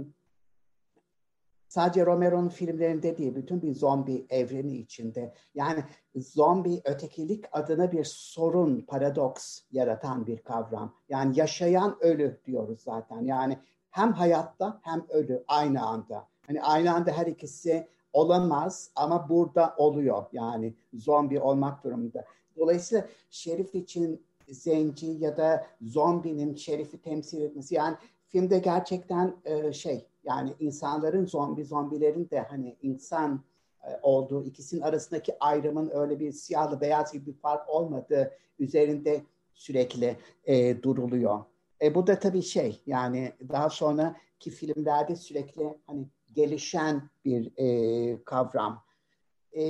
[1.72, 5.34] sadece Romero'nun filmlerinde değil, bütün bir zombi evreni içinde.
[5.56, 5.84] Yani
[6.16, 10.96] zombi ötekilik adına bir sorun, paradoks yaratan bir kavram.
[11.10, 13.22] Yani yaşayan ölü diyoruz zaten.
[13.22, 13.58] Yani
[13.90, 16.28] hem hayatta hem ölü aynı anda.
[16.48, 22.26] Hani aynı anda her ikisi olamaz ama burada oluyor yani zombi olmak durumunda.
[22.58, 27.98] Dolayısıyla şerif için zenci ya da zombinin şerifi temsil etmesi yani
[28.32, 33.44] filmde gerçekten e, şey yani insanların zombi zombilerin de hani insan
[33.84, 40.18] e, olduğu ikisinin arasındaki ayrımın öyle bir siyahlı beyaz gibi bir fark olmadığı üzerinde sürekli
[40.46, 41.40] e, duruluyor.
[41.82, 48.84] E, bu da tabii şey yani daha sonraki filmlerde sürekli hani gelişen bir e, kavram.
[49.54, 49.64] E,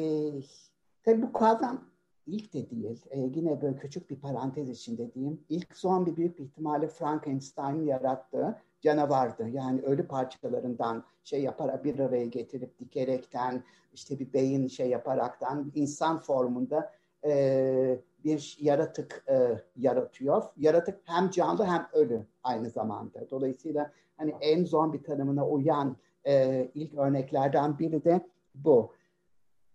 [1.04, 1.91] tabii bu kavram
[2.28, 3.06] ilk de değil.
[3.10, 5.40] E, yine böyle küçük bir parantez içinde diyeyim.
[5.50, 9.50] İlk zombi büyük bir ihtimalle Frankenstein'in yarattığı canavardı.
[9.50, 16.20] Yani ölü parçalarından şey yaparak bir araya getirip dikerekten işte bir beyin şey yaparaktan insan
[16.20, 16.92] formunda
[17.26, 20.44] e, bir yaratık e, yaratıyor.
[20.58, 23.30] Yaratık hem canlı hem ölü aynı zamanda.
[23.32, 28.22] Dolayısıyla hani en zombi tanımına uyan e, ilk örneklerden biri de
[28.56, 28.94] bu.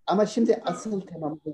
[0.06, 1.50] Ama şimdi asıl temamıza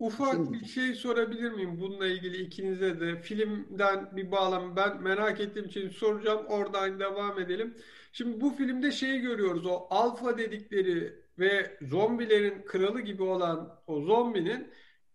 [0.00, 0.52] Ufak Şimdi...
[0.52, 5.88] bir şey sorabilir miyim bununla ilgili ikinize de filmden bir bağlam ben merak ettiğim için
[5.88, 7.74] soracağım oradan devam edelim.
[8.12, 14.68] Şimdi bu filmde şeyi görüyoruz o alfa dedikleri ve zombilerin kralı gibi olan o zombinin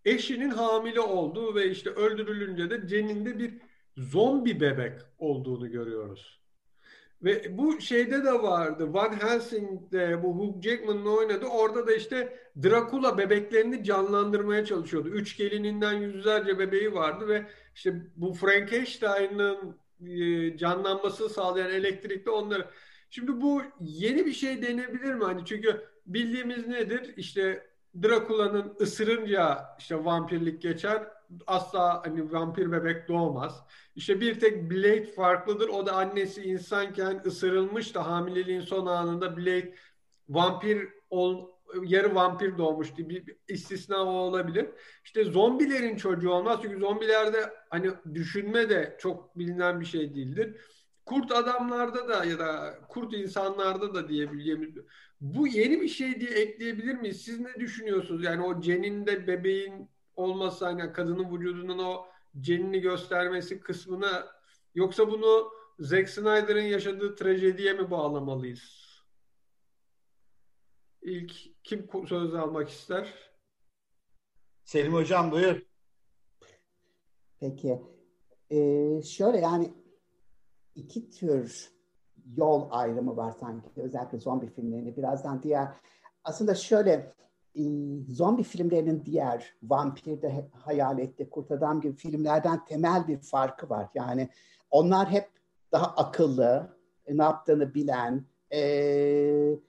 [0.06, 3.54] eşinin hamile olduğu ve işte öldürülünce de ceninde bir
[3.98, 6.40] zombi bebek olduğunu görüyoruz.
[7.26, 8.94] Ve bu şeyde de vardı.
[8.94, 11.46] Van Helsing'de bu Hugh Jackman'ın oynadı.
[11.46, 15.10] Orada da işte Dracula bebeklerini canlandırmaya çalışıyordu.
[15.10, 22.68] Üç gelininden yüzlerce bebeği vardı ve işte bu Frankenstein'ın e, canlanmasını sağlayan elektrikli onları.
[23.10, 25.24] Şimdi bu yeni bir şey denebilir mi?
[25.24, 27.14] Hani çünkü bildiğimiz nedir?
[27.18, 27.68] İşte
[28.04, 31.04] Drakula'nın ısırınca işte vampirlik geçer.
[31.48, 33.64] Asla hani vampir bebek doğmaz.
[33.96, 35.70] İşte bir tek Blade farklıdır.
[35.70, 39.76] O da annesi insanken ısırılmış da hamileliğin son anında Blade
[40.30, 41.50] vampir ol,
[41.84, 43.10] yarı vampir doğmuştu.
[43.10, 44.70] Bir, bir istisna o olabilir.
[45.04, 46.60] İşte zombilerin çocuğu olmaz.
[46.62, 50.62] Çünkü zombilerde hani düşünme de çok bilinen bir şey değildir.
[51.06, 54.76] Kurt adamlarda da ya da kurt insanlarda da diyebileceğimiz
[55.22, 57.22] bu yeni bir şey diye ekleyebilir miyiz?
[57.22, 58.24] Siz ne düşünüyorsunuz?
[58.24, 62.06] Yani o ceninde bebeğin olması hani kadının vücudunun o
[62.40, 64.28] cenini göstermesi kısmına
[64.76, 68.86] yoksa bunu Zack Snyder'ın yaşadığı trajediye mi bağlamalıyız?
[71.02, 71.32] İlk
[71.64, 73.14] kim söz almak ister?
[74.64, 75.62] Selim Hocam buyur.
[77.40, 77.82] Peki.
[78.52, 79.85] Ee, şöyle yani
[80.76, 81.72] iki tür
[82.38, 84.98] yol ayrımı var sanki özellikle zombi filmlerinde.
[84.98, 85.68] Birazdan diğer
[86.24, 87.14] aslında şöyle
[87.56, 87.64] e,
[88.10, 93.90] zombi filmlerinin diğer vampirde hayalette kurt adam gibi filmlerden temel bir farkı var.
[93.96, 94.30] Yani
[94.72, 95.30] onlar hep
[95.72, 96.78] daha akıllı
[97.10, 99.60] ne yaptığını bilen e,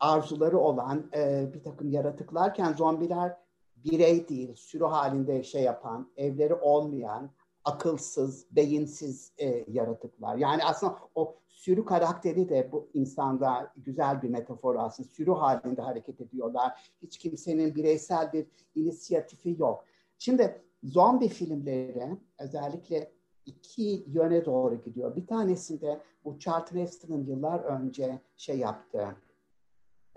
[0.00, 3.36] arzuları olan e, bir takım yaratıklarken zombiler
[3.76, 7.30] birey değil sürü halinde şey yapan evleri olmayan
[7.66, 10.36] akılsız, beyinsiz e, yaratıklar.
[10.36, 15.08] Yani aslında o sürü karakteri de bu insanda güzel bir metafor aslında.
[15.08, 16.90] Sürü halinde hareket ediyorlar.
[17.02, 19.84] Hiç kimsenin bireysel bir inisiyatifi yok.
[20.18, 23.12] Şimdi zombi filmleri özellikle
[23.46, 25.16] iki yöne doğru gidiyor.
[25.16, 29.16] Bir tanesinde bu Charlton Heston'ın yıllar önce şey yaptı.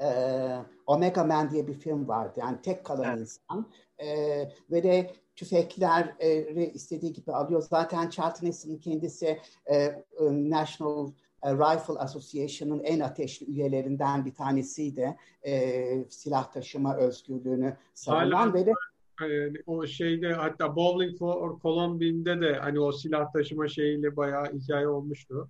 [0.01, 2.33] Ee, Omega Man diye bir film vardı.
[2.39, 3.19] Yani tek kalan evet.
[3.19, 3.67] insan.
[3.97, 7.61] Ee, ve de tüfekleri istediği gibi alıyor.
[7.61, 11.11] Zaten Charlton kendisi e, e, National
[11.45, 15.17] Rifle Association'ın en ateşli üyelerinden bir tanesiydi.
[15.45, 18.73] E, silah taşıma özgürlüğünü savunan ve de
[19.21, 24.87] yani o şeyde hatta Bowling for Columbine'de de hani o silah taşıma şeyiyle bayağı hikaye
[24.87, 25.49] olmuştu.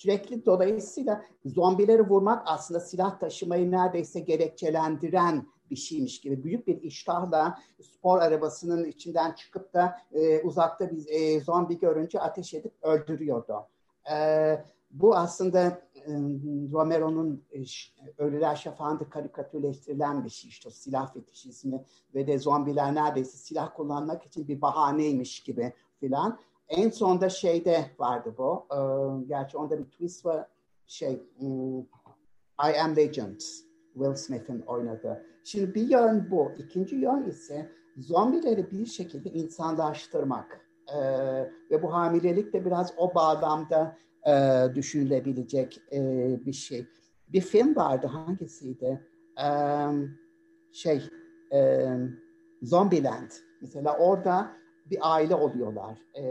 [0.00, 7.58] Sürekli dolayısıyla zombileri vurmak aslında silah taşımayı neredeyse gerekçelendiren bir şeymiş gibi büyük bir iştahla
[7.82, 13.66] spor arabasının içinden çıkıp da e, uzakta bir e, zombi görünce ateş edip öldürüyordu.
[14.12, 15.60] E, bu aslında
[15.94, 16.12] e,
[16.72, 17.58] Romero'nun e,
[18.18, 21.84] Ölüler Şafağı'nda karikatürleştirilen bir şey işte silah fetişizmi
[22.14, 26.38] ve de zombiler neredeyse silah kullanmak için bir bahaneymiş gibi filan.
[26.70, 28.66] En sonda şeyde vardı bu.
[28.72, 28.78] E,
[29.26, 30.46] gerçi onda bir twist var.
[30.86, 31.80] Şey, um,
[32.68, 33.40] I Am Legend.
[33.94, 35.26] Will Smith'in oynadığı.
[35.44, 36.52] Şimdi bir yön bu.
[36.58, 40.60] İkinci yön ise zombileri bir şekilde insanlaştırmak.
[40.94, 46.00] Ee, ve bu hamilelik de biraz o bağlamda e, düşünülebilecek e,
[46.46, 46.86] bir şey.
[47.28, 49.06] Bir film vardı hangisiydi?
[49.42, 49.86] Ee,
[50.72, 51.08] şey
[51.52, 51.88] e,
[52.62, 53.30] Zombieland.
[53.60, 54.52] Mesela orada
[54.90, 55.98] bir aile oluyorlar.
[56.14, 56.22] E,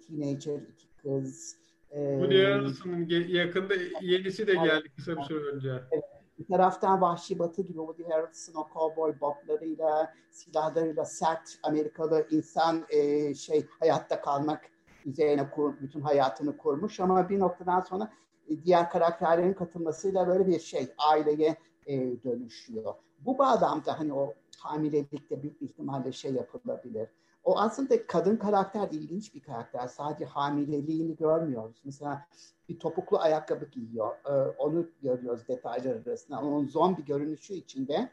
[0.00, 1.56] teenager iki kız.
[1.90, 5.82] E, Woody Harrelson'ın yakında yenisi de geldi kısa bir süre önce.
[5.90, 6.04] Evet
[6.38, 13.34] bir taraftan Vahşi Batı gibi Woody Harrelson o cowboy boblarıyla, silahlarıyla sert Amerikalı insan e,
[13.34, 14.70] şey hayatta kalmak
[15.06, 18.12] üzerine kur, bütün hayatını kurmuş ama bir noktadan sonra
[18.48, 22.94] e, diğer karakterlerin katılmasıyla böyle bir şey aileye e, dönüşüyor.
[23.20, 27.08] Bu bağlamda hani o hamilelikte büyük ihtimalle şey yapılabilir.
[27.44, 29.86] O aslında kadın karakter ilginç bir karakter.
[29.88, 31.82] Sadece hamileliğini görmüyoruz.
[31.84, 32.26] Mesela
[32.68, 34.16] bir topuklu ayakkabı giyiyor.
[34.26, 36.40] Ee, onu görüyoruz detaylar arasında.
[36.40, 38.10] Onun zombi görünüşü içinde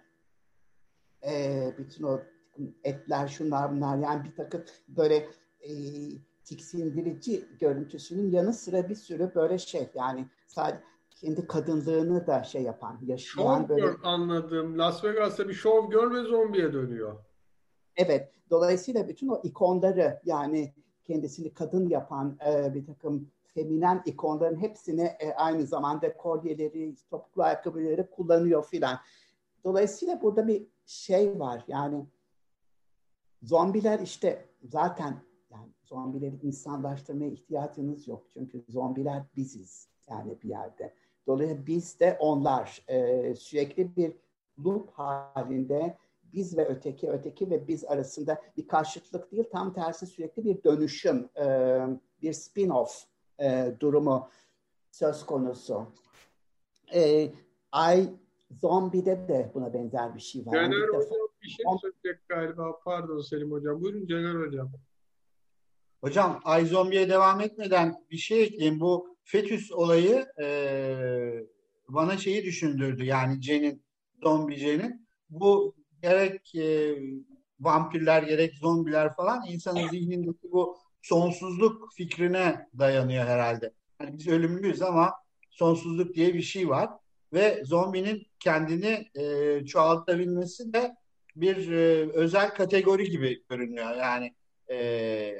[1.28, 2.20] e, bütün o
[2.84, 5.16] etler şunlar bunlar yani bir takım böyle
[5.62, 5.72] e,
[6.44, 10.84] tiksindirici görüntüsünün yanı sıra bir sürü böyle şey yani sadece
[11.16, 13.88] kendi kadınlığını da şey yapan, yaşayan show böyle.
[14.04, 14.78] anladım.
[14.78, 17.18] Las Vegas'ta bir show gör ve zombiye dönüyor.
[17.96, 18.39] Evet.
[18.50, 25.34] Dolayısıyla bütün o ikonları yani kendisini kadın yapan e, bir takım feminen ikonların hepsini e,
[25.34, 29.00] aynı zamanda kolyeleri, topuklu ayakkabıları kullanıyor filan.
[29.64, 32.06] Dolayısıyla burada bir şey var yani
[33.42, 38.26] zombiler işte zaten yani zombileri insanlaştırmaya ihtiyacınız yok.
[38.34, 40.94] Çünkü zombiler biziz yani bir yerde.
[41.28, 44.14] Dolayısıyla biz de onlar e, sürekli bir
[44.66, 45.98] loop halinde
[46.34, 51.30] biz ve öteki, öteki ve biz arasında bir karşıtlık değil, tam tersi sürekli bir dönüşüm,
[51.38, 51.46] e,
[52.22, 53.04] bir spin-off
[53.42, 54.30] e, durumu
[54.92, 55.88] söz konusu.
[56.94, 57.32] E,
[57.72, 58.10] Ay
[58.62, 60.54] Zombi'de de buna benzer bir şey var.
[60.54, 62.80] Caner yani Hocam bir şey söyleyecek galiba.
[62.84, 63.82] Pardon Selim Hocam.
[63.82, 64.72] Buyurun Caner Hocam.
[66.02, 68.80] Hocam Ay Zombi'ye devam etmeden bir şey ekleyeyim.
[68.80, 70.48] Bu fetüs olayı e,
[71.90, 73.06] bana şeyi düşündürdü.
[73.06, 73.84] Yani Jen'in,
[74.24, 75.08] zombi Jen'in.
[75.30, 76.98] Bu gerek e,
[77.60, 83.74] vampirler gerek zombiler falan insanın zihnindeki bu sonsuzluk fikrine dayanıyor herhalde.
[84.02, 85.14] Yani biz ölümlüyüz ama
[85.50, 86.90] sonsuzluk diye bir şey var
[87.34, 90.96] ve zombinin kendini e, çoğaltabilmesi de
[91.36, 93.96] bir e, özel kategori gibi görünüyor.
[93.96, 94.34] Yani
[94.72, 95.40] e,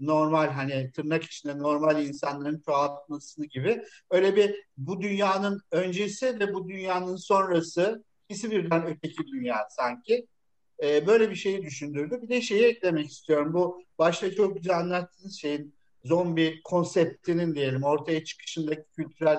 [0.00, 6.68] normal hani tırnak içinde normal insanların çoğaltmasını gibi öyle bir bu dünyanın öncesi ve bu
[6.68, 10.26] dünyanın sonrası ikisi birden öteki dünya sanki.
[10.82, 12.22] E, böyle bir şeyi düşündürdü.
[12.22, 13.54] Bir de şeyi eklemek istiyorum.
[13.54, 19.38] Bu başta çok güzel anlattığınız şeyin zombi konseptinin diyelim ortaya çıkışındaki kültürel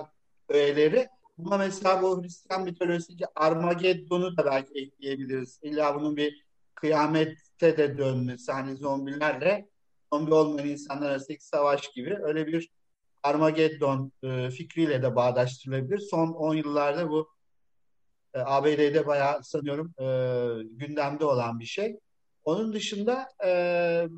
[0.49, 1.07] öğeleri.
[1.37, 5.59] Buna mesela bu Hristiyan mitolojisindeki Armageddon'u da belki ekleyebiliriz.
[5.63, 6.45] İlla bunun bir
[6.75, 9.69] kıyamette de dönmesi hani zombilerle
[10.13, 12.69] zombi olmayan insanlar arasındaki savaş gibi öyle bir
[13.23, 15.99] Armageddon e, fikriyle de bağdaştırılabilir.
[15.99, 17.36] Son 10 yıllarda bu
[18.37, 20.05] e, ABD'de bayağı sanıyorum e,
[20.63, 21.99] gündemde olan bir şey.
[22.43, 23.49] Onun dışında e,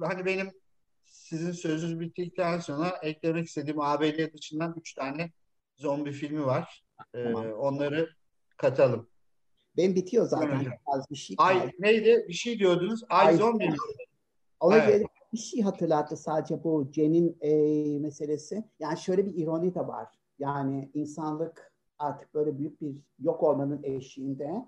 [0.01, 0.51] hani benim
[1.05, 5.31] sizin sözünüz bittikten sonra eklemek istediğim ABD dışından üç tane
[5.77, 6.83] zombi filmi var.
[7.13, 7.53] E, tamam.
[7.53, 8.09] Onları
[8.57, 9.09] katalım.
[9.77, 10.67] Ben bitiyor zaten.
[10.85, 12.25] Az bir şey Ay neydi?
[12.27, 13.03] Bir şey diyordunuz.
[13.09, 13.75] Ay, Ay zombi mi?
[14.59, 15.05] Ona evet.
[15.33, 18.63] bir şey hatırlattı sadece bu Cen'in e, meselesi.
[18.79, 20.07] Yani şöyle bir ironi de var.
[20.39, 21.68] Yani insanlık
[21.99, 24.65] artık böyle büyük bir yok olmanın eşiğinde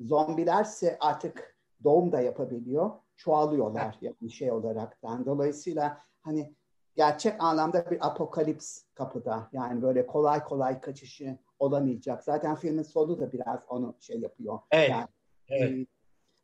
[0.00, 2.90] zombilerse artık doğum da yapabiliyor.
[3.16, 5.26] Çoğalıyorlar yani şey olaraktan.
[5.26, 6.54] Dolayısıyla hani
[6.96, 9.48] gerçek anlamda bir apokalips kapıda.
[9.52, 12.24] Yani böyle kolay kolay kaçışı olamayacak.
[12.24, 14.58] Zaten filmin sonu da biraz onu şey yapıyor.
[14.70, 14.90] Evet.
[14.90, 15.06] Yani,
[15.48, 15.70] evet.
[15.72, 15.86] E,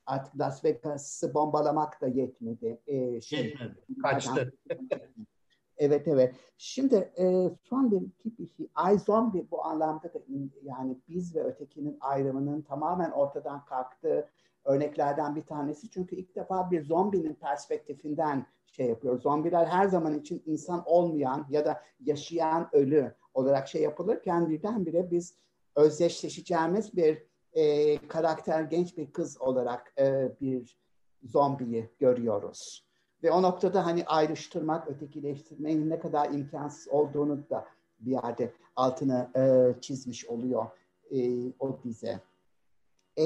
[0.06, 2.80] artık Las Vegas'ı bombalamak da yetmedi.
[2.86, 4.00] E, şey, yetmedi.
[4.02, 4.52] Kaçtı.
[5.80, 6.34] Evet evet.
[6.58, 8.68] Şimdi e, son bir tip bir şey.
[8.74, 10.18] Ay zombi bu anlamda da
[10.62, 14.28] yani biz ve ötekinin ayrımının tamamen ortadan kalktığı
[14.64, 15.90] örneklerden bir tanesi.
[15.90, 19.20] Çünkü ilk defa bir zombinin perspektifinden şey yapıyor.
[19.20, 25.34] Zombiler her zaman için insan olmayan ya da yaşayan ölü olarak şey yapılırken birdenbire biz
[25.76, 30.78] özdeşleşeceğimiz bir e, karakter genç bir kız olarak e, bir
[31.22, 32.89] zombiyi görüyoruz.
[33.22, 37.66] Ve o noktada hani ayrıştırmak, ötekileştirmenin ne kadar imkansız olduğunu da
[38.00, 40.66] bir yerde altını e, çizmiş oluyor
[41.10, 41.18] e,
[41.58, 42.20] o bize.
[43.16, 43.24] E,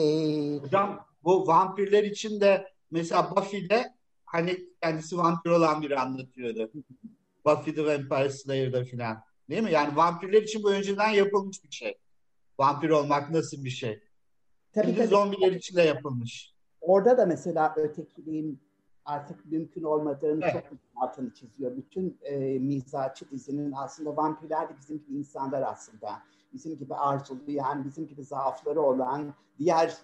[0.59, 6.71] Hocam bu vampirler için de mesela Buffy'de hani kendisi vampir olan biri anlatıyordu.
[7.47, 9.23] Buffy the Vampire Slayer'da filan.
[9.51, 9.73] Değil mi?
[9.73, 11.99] Yani vampirler için bu önceden yapılmış bir şey.
[12.59, 14.03] Vampir olmak nasıl bir şey?
[14.73, 15.09] Tabii, Şimdi tabii.
[15.09, 16.55] zombiler için de yapılmış.
[16.81, 18.61] Orada da mesela ötekiliğin
[19.05, 20.65] artık mümkün olmadığını evet.
[20.71, 21.77] çok altını çiziyor.
[21.77, 26.23] Bütün e, mizacı dizinin aslında vampirler de bizim gibi insanlar aslında.
[26.53, 29.95] Bizim gibi arzulu yani bizim gibi zaafları olan diğer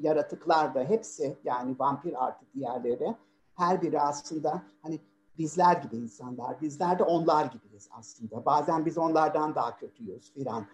[0.00, 3.14] yaratıklar da hepsi yani vampir artık diğerleri
[3.54, 5.00] her biri aslında hani
[5.38, 6.60] bizler gibi insanlar.
[6.60, 8.44] Bizler de onlar gibiyiz aslında.
[8.44, 10.66] Bazen biz onlardan daha kötüyüz filan.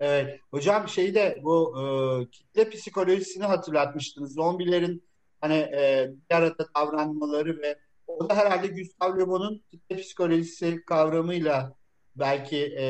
[0.00, 0.40] Evet.
[0.50, 1.84] Hocam şeyde bu e,
[2.30, 4.34] kitle psikolojisini hatırlatmıştınız.
[4.34, 5.05] Zombilerin
[5.40, 11.74] hani e, bir arada davranmaları ve o da herhalde Gustav Le Bon'un kitle psikolojisi kavramıyla
[12.16, 12.86] belki e,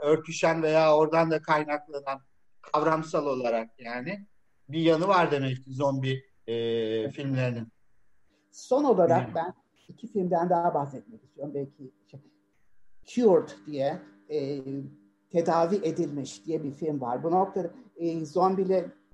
[0.00, 2.20] örtüşen veya oradan da kaynaklanan
[2.60, 4.26] kavramsal olarak yani
[4.68, 6.54] bir yanı var demek ki zombi e,
[7.10, 7.68] filmlerinin.
[8.52, 9.54] Son olarak ben
[9.88, 11.54] iki filmden daha bahsetmek istiyorum.
[11.54, 12.20] Belki şey,
[13.04, 13.98] Cured diye
[14.30, 14.60] e,
[15.30, 17.22] tedavi edilmiş diye bir film var.
[17.22, 18.06] Bu noktada e,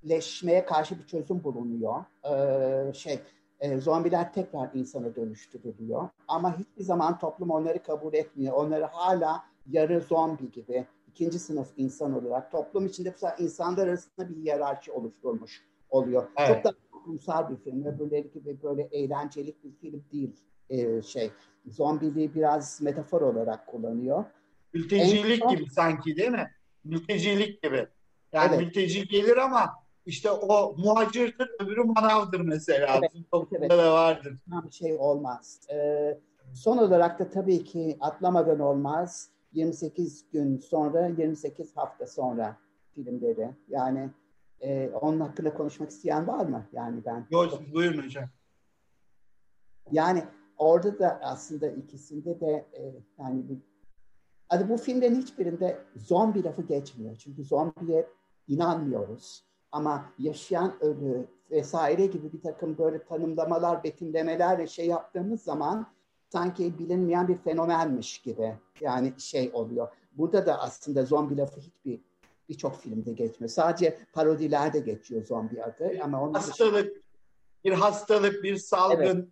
[0.05, 2.05] zombileşmeye karşı bir çözüm bulunuyor.
[2.25, 3.19] E, şey
[3.61, 6.09] e, zombiler tekrar insana dönüştürülüyor.
[6.29, 8.53] Ama hiçbir zaman toplum onları kabul etmiyor.
[8.53, 14.93] Onları hala yarı zombi gibi ikinci sınıf insan olarak toplum içinde insanlar arasında bir hiyerarşi
[14.93, 16.29] oluşturmuş oluyor.
[16.37, 16.49] Evet.
[16.49, 17.85] Çok da toplumsal bir film.
[17.85, 20.37] Öbürleri gibi böyle eğlencelik bir film değil.
[20.71, 21.31] Ee, şey
[21.67, 24.25] zombiliği biraz metafor olarak kullanıyor.
[24.75, 26.51] Mültecilik en gibi sanki değil mi?
[26.85, 27.87] Mültecilik gibi.
[28.33, 28.61] Yani evet.
[28.61, 32.97] mülteci gelir ama işte o muhacirdir, öbürü manavdır mesela.
[32.99, 33.79] Evet, toplumda evet.
[33.79, 34.39] da vardır.
[34.51, 35.61] Tam şey olmaz.
[35.73, 36.19] Ee,
[36.55, 39.31] son olarak da tabii ki atlamadan olmaz.
[39.53, 42.57] 28 gün sonra, 28 hafta sonra
[42.95, 43.51] filmleri.
[43.69, 44.11] Yani
[44.61, 46.67] e, onun hakkında konuşmak isteyen var mı?
[46.73, 47.27] Yani ben.
[47.31, 48.25] Yok, buyurun hocam.
[49.93, 50.25] Yani
[50.59, 52.83] orada da aslında ikisinde de e,
[53.19, 53.59] yani bir,
[54.49, 57.17] hani bu filmlerin hiçbirinde zombi lafı geçmiyor.
[57.17, 58.07] Çünkü zombiye
[58.49, 59.45] inanmıyoruz.
[59.75, 65.87] Ama yaşayan ölü vesaire gibi bir takım böyle tanımlamalar, betimlemelerle şey yaptığımız zaman
[66.29, 69.89] sanki bilinmeyen bir fenomenmiş gibi yani şey oluyor.
[70.13, 72.01] Burada da aslında zombi lafı hiçbir
[72.49, 73.49] birçok filmde geçmiyor.
[73.51, 77.03] Sadece parodilerde geçiyor zombi adı ama onun dışında- Hastalık,
[77.65, 79.31] bir hastalık, bir salgın,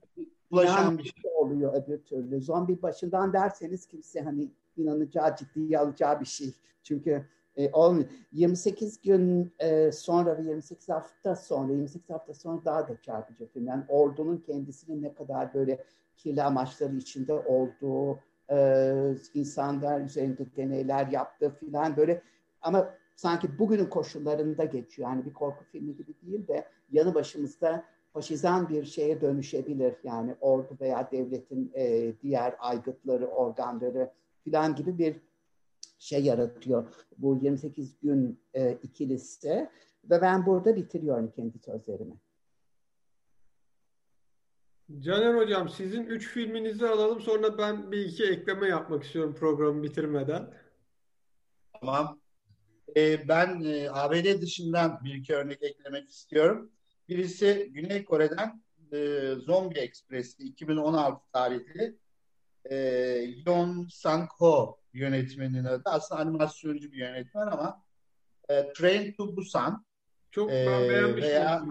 [0.51, 1.33] ulaşan Yani bir şey.
[1.37, 2.41] oluyor öbür türlü.
[2.41, 6.53] Zombi başından derseniz kimse hani inanacağı, ciddiye alacağı bir şey.
[6.83, 7.27] Çünkü
[7.57, 8.09] e, olmuyor.
[8.33, 13.67] 28 gün e, sonra ve 28 hafta sonra, 28 hafta sonra daha da çarpıcı film.
[13.67, 15.85] Yani ordunun kendisinin ne kadar böyle
[16.17, 18.19] kirli amaçları içinde olduğu,
[18.51, 22.23] e, insanlar üzerinde deneyler yaptığı filan böyle
[22.63, 25.09] ama sanki bugünün koşullarında geçiyor.
[25.09, 29.95] Yani bir korku filmi gibi değil de yanı başımızda faşizan bir şeye dönüşebilir.
[30.05, 34.11] Yani ordu veya devletin e, diğer aygıtları, organları
[34.45, 35.17] filan gibi bir
[36.03, 36.95] şey yaratıyor.
[37.19, 39.71] Bu 28 gün e, ikilisi
[40.05, 42.15] ve ben burada bitiriyorum kendi sözlerimi.
[45.01, 50.55] Caner Hocam sizin üç filminizi alalım sonra ben bir iki ekleme yapmak istiyorum programı bitirmeden.
[51.81, 52.21] Tamam.
[52.97, 56.73] Ee, ben e, ABD dışından bir iki örnek eklemek istiyorum.
[57.09, 62.02] Birisi Güney Kore'den e, Zombie Express'ti 2016 tarihli.
[62.65, 62.77] E,
[63.47, 65.83] Yeon Sang-ho yönetmenin adı.
[65.85, 67.83] Aslında animasyoncu bir yönetmen ama
[68.49, 69.85] e, Train to Busan
[70.31, 71.63] Çok Ee, ben beğenmiştim veya-.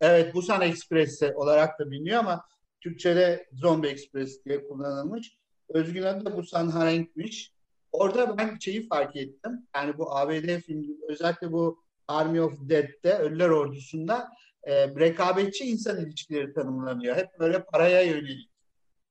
[0.00, 2.44] Evet Busan Express olarak da biliniyor ama
[2.80, 5.36] Türkçe'de Zombie Express diye kullanılmış.
[5.68, 7.52] Özgün adı da Busan Harenk'miş.
[7.92, 9.66] Orada ben şeyi fark ettim.
[9.76, 14.28] Yani bu ABD filmi özellikle bu Army of Dead'de Ölüler Ordusu'nda
[14.62, 17.16] e, rekabetçi insan ilişkileri tanımlanıyor.
[17.16, 18.50] Hep böyle paraya yönelik.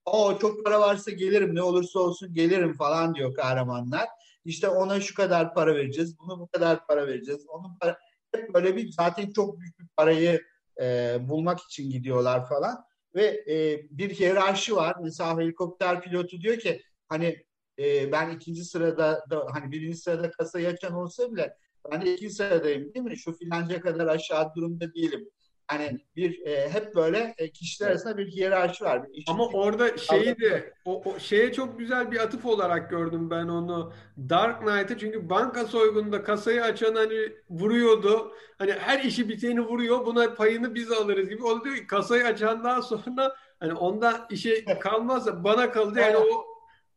[0.06, 4.10] O çok para varsa gelirim ne olursa olsun gelirim falan diyor kahramanlar.
[4.46, 7.46] İşte ona şu kadar para vereceğiz, bunu bu kadar para vereceğiz.
[7.48, 7.98] Onun para
[8.36, 10.42] hep böyle bir zaten çok büyük bir parayı
[10.82, 12.84] e, bulmak için gidiyorlar falan
[13.16, 14.96] ve e, bir hiyerarşi var.
[15.04, 17.46] Mesela helikopter pilotu diyor ki hani
[17.80, 21.58] e, ben ikinci sırada da, hani birinci sırada kasayı açan olsa bile
[21.92, 23.18] ben de ikinci sıradayım değil mi?
[23.18, 25.30] Şu filanca kadar aşağı durumda değilim.
[25.68, 29.04] Hani bir e, hep böyle e, kişiler arasında bir hiyerarşi var.
[29.14, 33.48] Bir Ama orada şeyi de o, o şeye çok güzel bir atıf olarak gördüm ben
[33.48, 33.94] onu.
[34.30, 38.32] Dark Knight'ı çünkü banka soygununda kasayı açan hani vuruyordu.
[38.58, 40.06] Hani her işi biteni vuruyor.
[40.06, 41.44] Buna payını biz alırız gibi.
[41.44, 46.14] O da diyor ki kasayı açandan sonra hani onda işe kalmazsa bana kalacak.
[46.14, 46.46] Yani o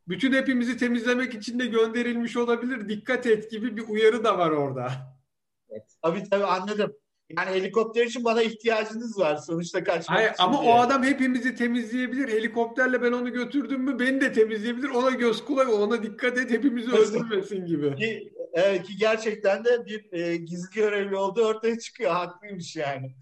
[0.08, 2.88] bütün hepimizi temizlemek için de gönderilmiş olabilir.
[2.88, 4.92] Dikkat et gibi bir uyarı da var orada.
[6.02, 6.96] Tabii tabii anladım.
[7.30, 10.72] Yani helikopter için bana ihtiyacınız var sonuçta kaçmak Hayır, için ama diye.
[10.72, 12.28] o adam hepimizi temizleyebilir.
[12.28, 14.88] Helikopterle ben onu götürdüm mü beni de temizleyebilir.
[14.88, 17.96] Ona göz kulak ona dikkat et hepimizi öldürmesin gibi.
[17.96, 22.12] Ki, evet, ki gerçekten de bir e, gizli görevli olduğu ortaya çıkıyor.
[22.12, 23.14] Haklıymış yani.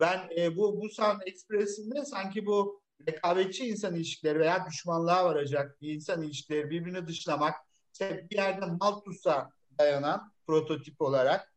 [0.00, 6.70] Ben e, bu Busan Express'inde sanki bu rekabetçi insan ilişkileri veya düşmanlığa varacak insan ilişkileri
[6.70, 7.54] birbirini dışlamak,
[7.92, 11.49] işte bir yerde Malthus'a dayanan prototip olarak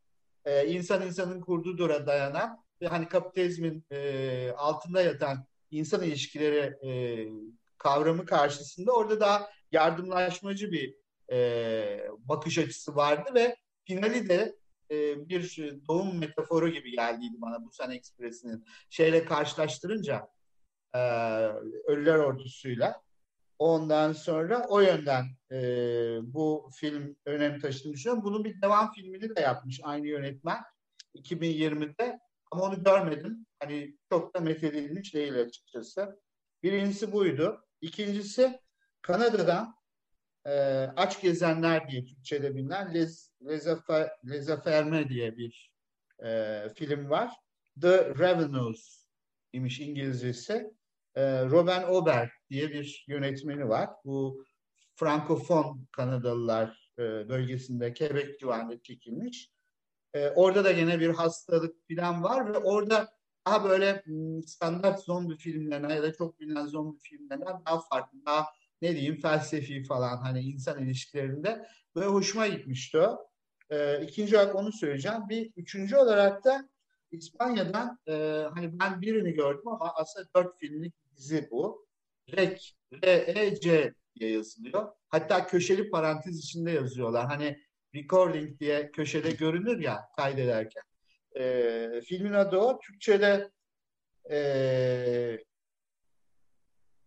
[0.44, 6.90] e, insan insanın kurduğu dayanan ve hani kapitalizmin e, altında yatan insan ilişkileri e,
[7.78, 10.96] kavramı karşısında orada daha yardımlaşmacı bir
[11.32, 14.56] e, bakış açısı vardı ve finali de
[14.90, 20.28] e, bir doğum metaforu gibi geldiydi bana Busan Ekspresi'nin şeyle karşılaştırınca
[20.94, 21.00] e,
[21.86, 23.03] Ölüler Ordusu'yla
[23.58, 25.58] ondan sonra o yönden e,
[26.22, 28.24] bu film önem taşıdığını düşünüyorum.
[28.24, 30.58] Bunun bir devam filmini de yapmış aynı yönetmen
[31.14, 32.18] 2020'de
[32.50, 33.46] ama onu görmedim.
[33.60, 36.20] Hani çok da methedilmiş değil açıkçası.
[36.62, 37.64] Birincisi buydu.
[37.80, 38.60] İkincisi
[39.02, 39.74] Kanada'dan
[40.46, 40.52] e,
[40.96, 45.72] Aç Gezenler diye Türkçe'de bilinen Les, Les, Affa- Les Affaires diye bir
[46.24, 47.30] e, film var.
[47.80, 49.06] The Revenues
[49.52, 50.70] imiş İngilizcesi.
[51.14, 53.90] E, Robin Ober diye bir yönetmeni var.
[54.04, 54.44] Bu
[54.96, 59.50] Frankofon Kanadalılar e, bölgesinde Quebec civarında çekilmiş.
[60.14, 63.08] E, orada da yine bir hastalık falan var ve orada
[63.46, 68.46] daha böyle m, standart zombi filmlerine ya da çok bilinen zombi filmlerinden daha farklı, daha
[68.82, 73.28] ne diyeyim felsefi falan hani insan ilişkilerinde böyle hoşuma gitmişti o.
[73.70, 75.28] E, ikinci olarak onu söyleyeceğim.
[75.28, 76.68] Bir üçüncü olarak da
[77.10, 78.12] İspanya'dan e,
[78.54, 81.86] hani ben birini gördüm ama aslında dört filmlik dizi bu.
[82.32, 82.72] REC,
[83.04, 84.92] R-E-C diye yazılıyor.
[85.08, 87.26] Hatta köşeli parantez içinde yazıyorlar.
[87.26, 87.58] Hani
[87.94, 90.82] recording diye köşede görünür ya kaydederken.
[91.36, 92.78] E, filmin adı o.
[92.78, 93.50] Türkçe'de
[94.30, 95.38] e,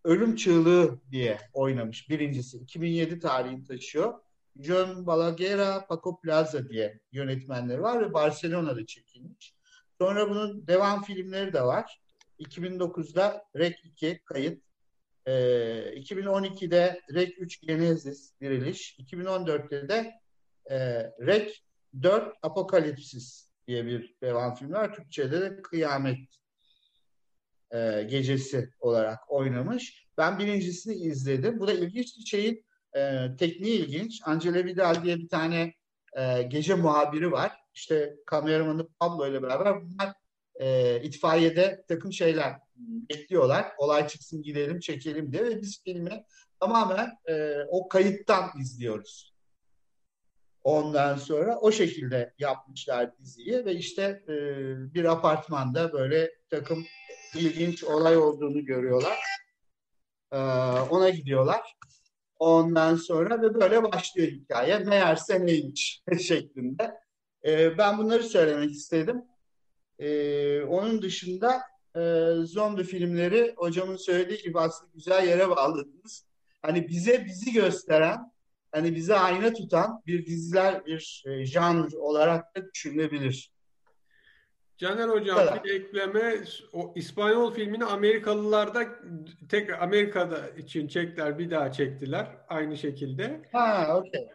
[0.04, 2.58] Ölüm Çığlığı diye oynamış birincisi.
[2.58, 4.14] 2007 tarihini taşıyor.
[4.60, 9.54] John Balaguer, Paco Plaza diye yönetmenleri var ve Barcelona'da çekilmiş.
[9.98, 12.02] Sonra bunun devam filmleri de var.
[12.40, 14.64] 2009'da Rek 2 kayıt.
[15.28, 19.00] Ee, 2012'de Rek 3 Genesis diriliş.
[19.00, 20.14] 2014'te de
[20.70, 20.78] e,
[21.26, 21.64] Rek
[22.04, 24.96] 4 Apokalipsis diye bir devam film var.
[24.96, 26.20] Türkçe'de de Kıyamet
[27.72, 30.08] e, gecesi olarak oynamış.
[30.18, 31.60] Ben birincisini izledim.
[31.60, 32.66] Bu da ilginç bir şeyin
[32.96, 34.22] e, tekniği ilginç.
[34.26, 35.74] Angela Vidal diye bir tane
[36.18, 37.52] e, gece muhabiri var.
[37.74, 40.14] İşte kameramanı Pablo ile beraber bunlar
[40.60, 42.56] e, itfaiyede takım şeyler
[43.10, 43.66] bekliyorlar.
[43.78, 46.24] Olay çıksın gidelim çekelim diye ve biz filmi
[46.60, 49.34] tamamen e, o kayıttan izliyoruz.
[50.64, 54.34] Ondan sonra o şekilde yapmışlar diziyi ve işte e,
[54.94, 56.86] bir apartmanda böyle takım
[57.36, 59.18] ilginç olay olduğunu görüyorlar.
[60.32, 60.38] E,
[60.90, 61.78] ona gidiyorlar.
[62.40, 64.80] Ondan sonra ve böyle başlıyor hikaye.
[64.80, 66.94] Meğerse neymiş şeklinde.
[67.46, 69.24] E, ben bunları söylemek istedim.
[70.00, 71.62] E, onun dışında
[71.96, 76.26] e, zombi filmleri hocamın söylediği gibi aslında güzel yere bağladınız.
[76.62, 78.32] Hani bize bizi gösteren,
[78.72, 83.52] hani bize ayna tutan bir diziler, bir e, janr olarak da düşünülebilir.
[84.78, 85.64] Caner Hocam evet.
[85.64, 86.44] bir ekleme
[86.74, 88.86] o İspanyol filmini Amerikalılar da
[89.50, 93.42] tek Amerika'da için çektiler bir daha çektiler aynı şekilde.
[93.52, 94.28] Ha okey.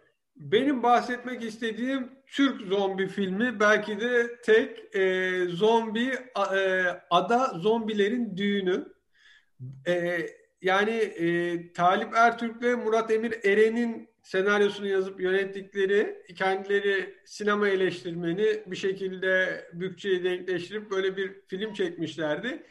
[0.42, 6.18] Benim bahsetmek istediğim Türk zombi filmi belki de tek e, zombi
[6.54, 8.92] e, ada zombilerin düğünü.
[9.86, 10.26] E,
[10.62, 18.76] yani e, Talip Ertürk ve Murat Emir Eren'in senaryosunu yazıp yönettikleri kendileri sinema eleştirmeni bir
[18.76, 22.62] şekilde bütçeyi denkleştirip böyle bir film çekmişlerdi.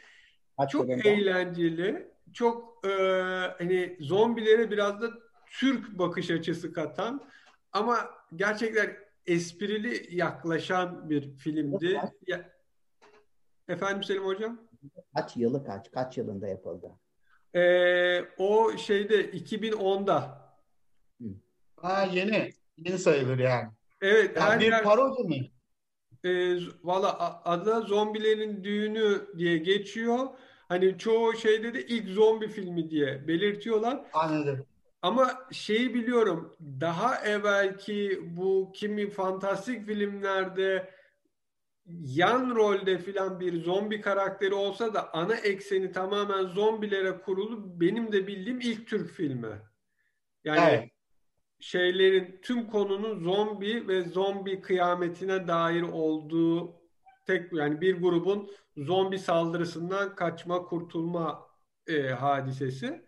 [0.58, 2.90] Kaç çok eğlenceli, çok e,
[3.58, 5.10] hani zombilere biraz da
[5.50, 7.32] Türk bakış açısı katan
[7.72, 8.96] ama gerçekten
[9.26, 12.00] esprili yaklaşan bir filmdi.
[12.26, 12.50] Ya,
[13.68, 14.60] efendim Selim Hocam?
[15.14, 15.90] Kaç yılı kaç?
[15.90, 16.90] Kaç yılında yapıldı?
[17.54, 20.42] Ee, o şeyde 2010'da.
[21.76, 22.52] Ha yeni.
[22.78, 23.68] Yeni sayılır yani.
[24.00, 24.36] Evet.
[24.36, 25.50] Yani bir yer, parodi mi?
[26.24, 30.28] E, Valla adı Zombilerin Düğünü diye geçiyor.
[30.68, 34.04] Hani çoğu şeyde de ilk zombi filmi diye belirtiyorlar.
[34.12, 34.66] Anladım.
[35.02, 40.90] Ama şeyi biliyorum daha evvelki bu kimi fantastik filmlerde
[41.86, 48.26] yan rolde filan bir zombi karakteri olsa da ana ekseni tamamen zombilere kurulu benim de
[48.26, 49.62] bildiğim ilk Türk filmi.
[50.44, 50.90] Yani evet.
[51.60, 56.82] şeylerin tüm konunun zombi ve zombi kıyametine dair olduğu
[57.26, 61.46] tek yani bir grubun zombi saldırısından kaçma kurtulma
[61.86, 63.04] e, hadisesi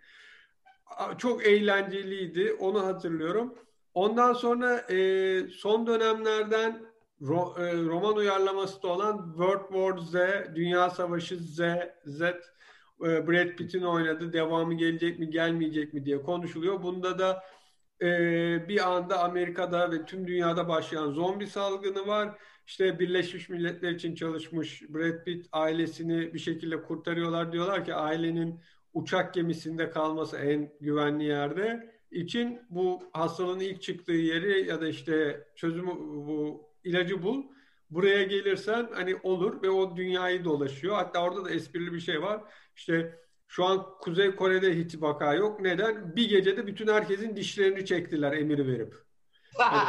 [1.18, 2.52] çok eğlenceliydi.
[2.60, 3.54] Onu hatırlıyorum.
[3.94, 6.82] Ondan sonra e, son dönemlerden
[7.22, 10.14] ro, e, roman uyarlaması da olan World War Z,
[10.54, 11.60] Dünya Savaşı Z,
[12.04, 12.32] Z e,
[13.00, 14.32] Brad Pitt'in oynadı.
[14.32, 16.82] Devamı gelecek mi gelmeyecek mi diye konuşuluyor.
[16.82, 17.44] Bunda da
[18.02, 18.08] e,
[18.68, 22.38] bir anda Amerika'da ve tüm dünyada başlayan zombi salgını var.
[22.66, 27.52] İşte Birleşmiş Milletler için çalışmış Brad Pitt ailesini bir şekilde kurtarıyorlar.
[27.52, 28.60] Diyorlar ki ailenin
[28.94, 35.46] uçak gemisinde kalması en güvenli yerde için bu hastalığın ilk çıktığı yeri ya da işte
[35.56, 37.42] çözümü bu ilacı bul.
[37.90, 40.94] Buraya gelirsen hani olur ve o dünyayı dolaşıyor.
[40.94, 42.40] Hatta orada da esprili bir şey var.
[42.76, 43.18] İşte
[43.48, 45.60] şu an Kuzey Kore'de hiç vaka yok.
[45.60, 46.16] Neden?
[46.16, 48.94] Bir gecede bütün herkesin dişlerini çektiler emir verip.
[49.60, 49.88] Yani,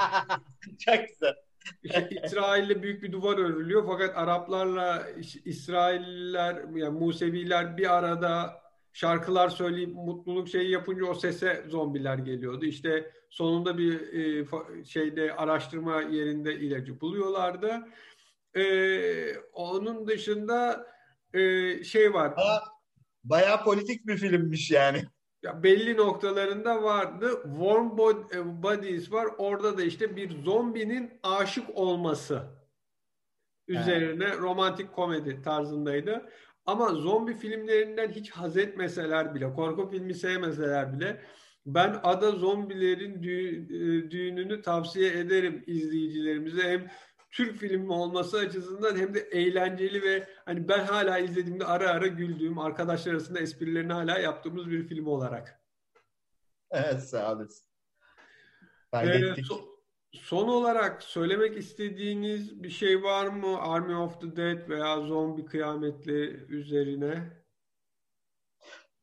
[0.79, 1.35] Çok güzel.
[1.83, 5.07] İşte İsrail'le büyük bir duvar örülüyor fakat Araplarla
[5.45, 8.64] İsrailler yani Museviler bir arada
[8.95, 12.65] şarkılar söyleyip mutluluk şeyi yapınca o sese zombiler geliyordu.
[12.65, 14.45] İşte sonunda bir e,
[14.85, 17.87] şeyde araştırma yerinde ilacı buluyorlardı.
[18.57, 18.63] E,
[19.53, 20.87] onun dışında
[21.33, 22.37] e, şey var.
[22.37, 22.61] Baya,
[23.23, 25.03] bayağı politik bir filmmiş yani.
[25.43, 27.41] Ya belli noktalarında vardı.
[27.43, 27.87] Warm
[28.33, 29.27] e, Bodies var.
[29.37, 32.43] Orada da işte bir zombinin aşık olması
[33.67, 34.39] üzerine evet.
[34.39, 36.29] romantik komedi tarzındaydı.
[36.65, 41.21] Ama zombi filmlerinden hiç haz etmeseler bile, korku filmi sevmeseler bile
[41.65, 46.63] Ben Ada Zombilerin düğün, e, düğününü tavsiye ederim izleyicilerimize.
[46.63, 46.91] Hem
[47.31, 52.59] Türk filmi olması açısından hem de eğlenceli ve hani ben hala izlediğimde ara ara güldüğüm,
[52.59, 55.61] arkadaşlar arasında esprilerini hala yaptığımız bir film olarak.
[56.71, 57.67] Evet sağ olasın.
[58.93, 59.74] Ee, so,
[60.21, 66.45] son olarak söylemek istediğiniz bir şey var mı Army of the Dead veya zombi kıyametli
[66.49, 67.45] üzerine?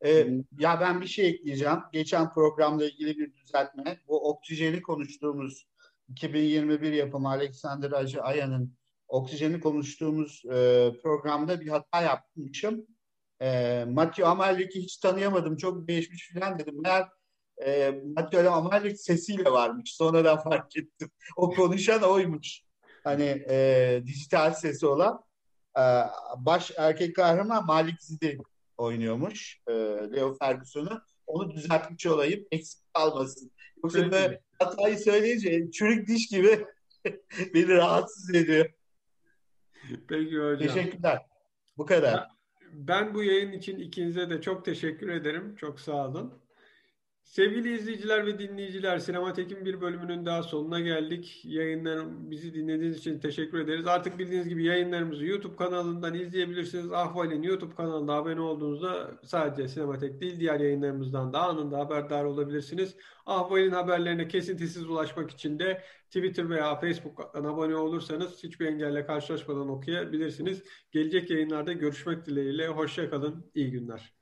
[0.05, 1.79] Ee, ya ben bir şey ekleyeceğim.
[1.93, 4.01] Geçen programla ilgili bir düzeltme.
[4.09, 5.67] Bu oksijeni konuştuğumuz
[6.09, 8.77] 2021 yapımı Alexander Hacı Aya'nın
[9.09, 12.87] oksijeni konuştuğumuz e, programda bir hata yapmışım.
[13.41, 15.57] E, Matthew Amalric'i hiç tanıyamadım.
[15.57, 16.83] Çok değişmiş falan dedim.
[16.83, 17.09] Meğer
[17.67, 19.95] e, Matthew Amalric sesiyle varmış.
[19.95, 21.11] Sonradan fark ettim.
[21.37, 22.63] O konuşan oymuş.
[23.05, 25.25] Hani e, dijital sesi olan.
[25.79, 25.83] E,
[26.37, 28.39] baş erkek kahraman Malik Zidi
[28.77, 29.61] oynuyormuş.
[29.69, 29.73] E,
[30.13, 31.03] Leo Ferguson'u.
[31.27, 32.45] Onu düzeltmiş olayım.
[32.51, 33.53] Eksik kalmasın.
[33.85, 36.67] Yoksa böyle hatayı söyleyince çürük diş gibi
[37.55, 38.71] beni rahatsız ediyor.
[40.09, 40.59] Peki hocam.
[40.59, 41.19] Teşekkürler.
[41.79, 42.29] Bu kadar.
[42.73, 45.57] Ben bu yayın için ikinize de çok teşekkür ederim.
[45.57, 46.42] Çok sağ olun.
[47.25, 51.41] Sevgili izleyiciler ve dinleyiciler, Sinematek'in bir bölümünün daha sonuna geldik.
[51.45, 53.87] Yayınlar bizi dinlediğiniz için teşekkür ederiz.
[53.87, 56.93] Artık bildiğiniz gibi yayınlarımızı YouTube kanalından izleyebilirsiniz.
[56.93, 62.97] Ahval'in YouTube kanalında abone olduğunuzda sadece Sinematek değil, diğer yayınlarımızdan da anında haberdar olabilirsiniz.
[63.27, 70.63] Ahval'in haberlerine kesintisiz ulaşmak için de Twitter veya Facebook'tan abone olursanız hiçbir engelle karşılaşmadan okuyabilirsiniz.
[70.91, 72.69] Gelecek yayınlarda görüşmek dileğiyle.
[72.69, 74.22] Hoşçakalın, iyi günler.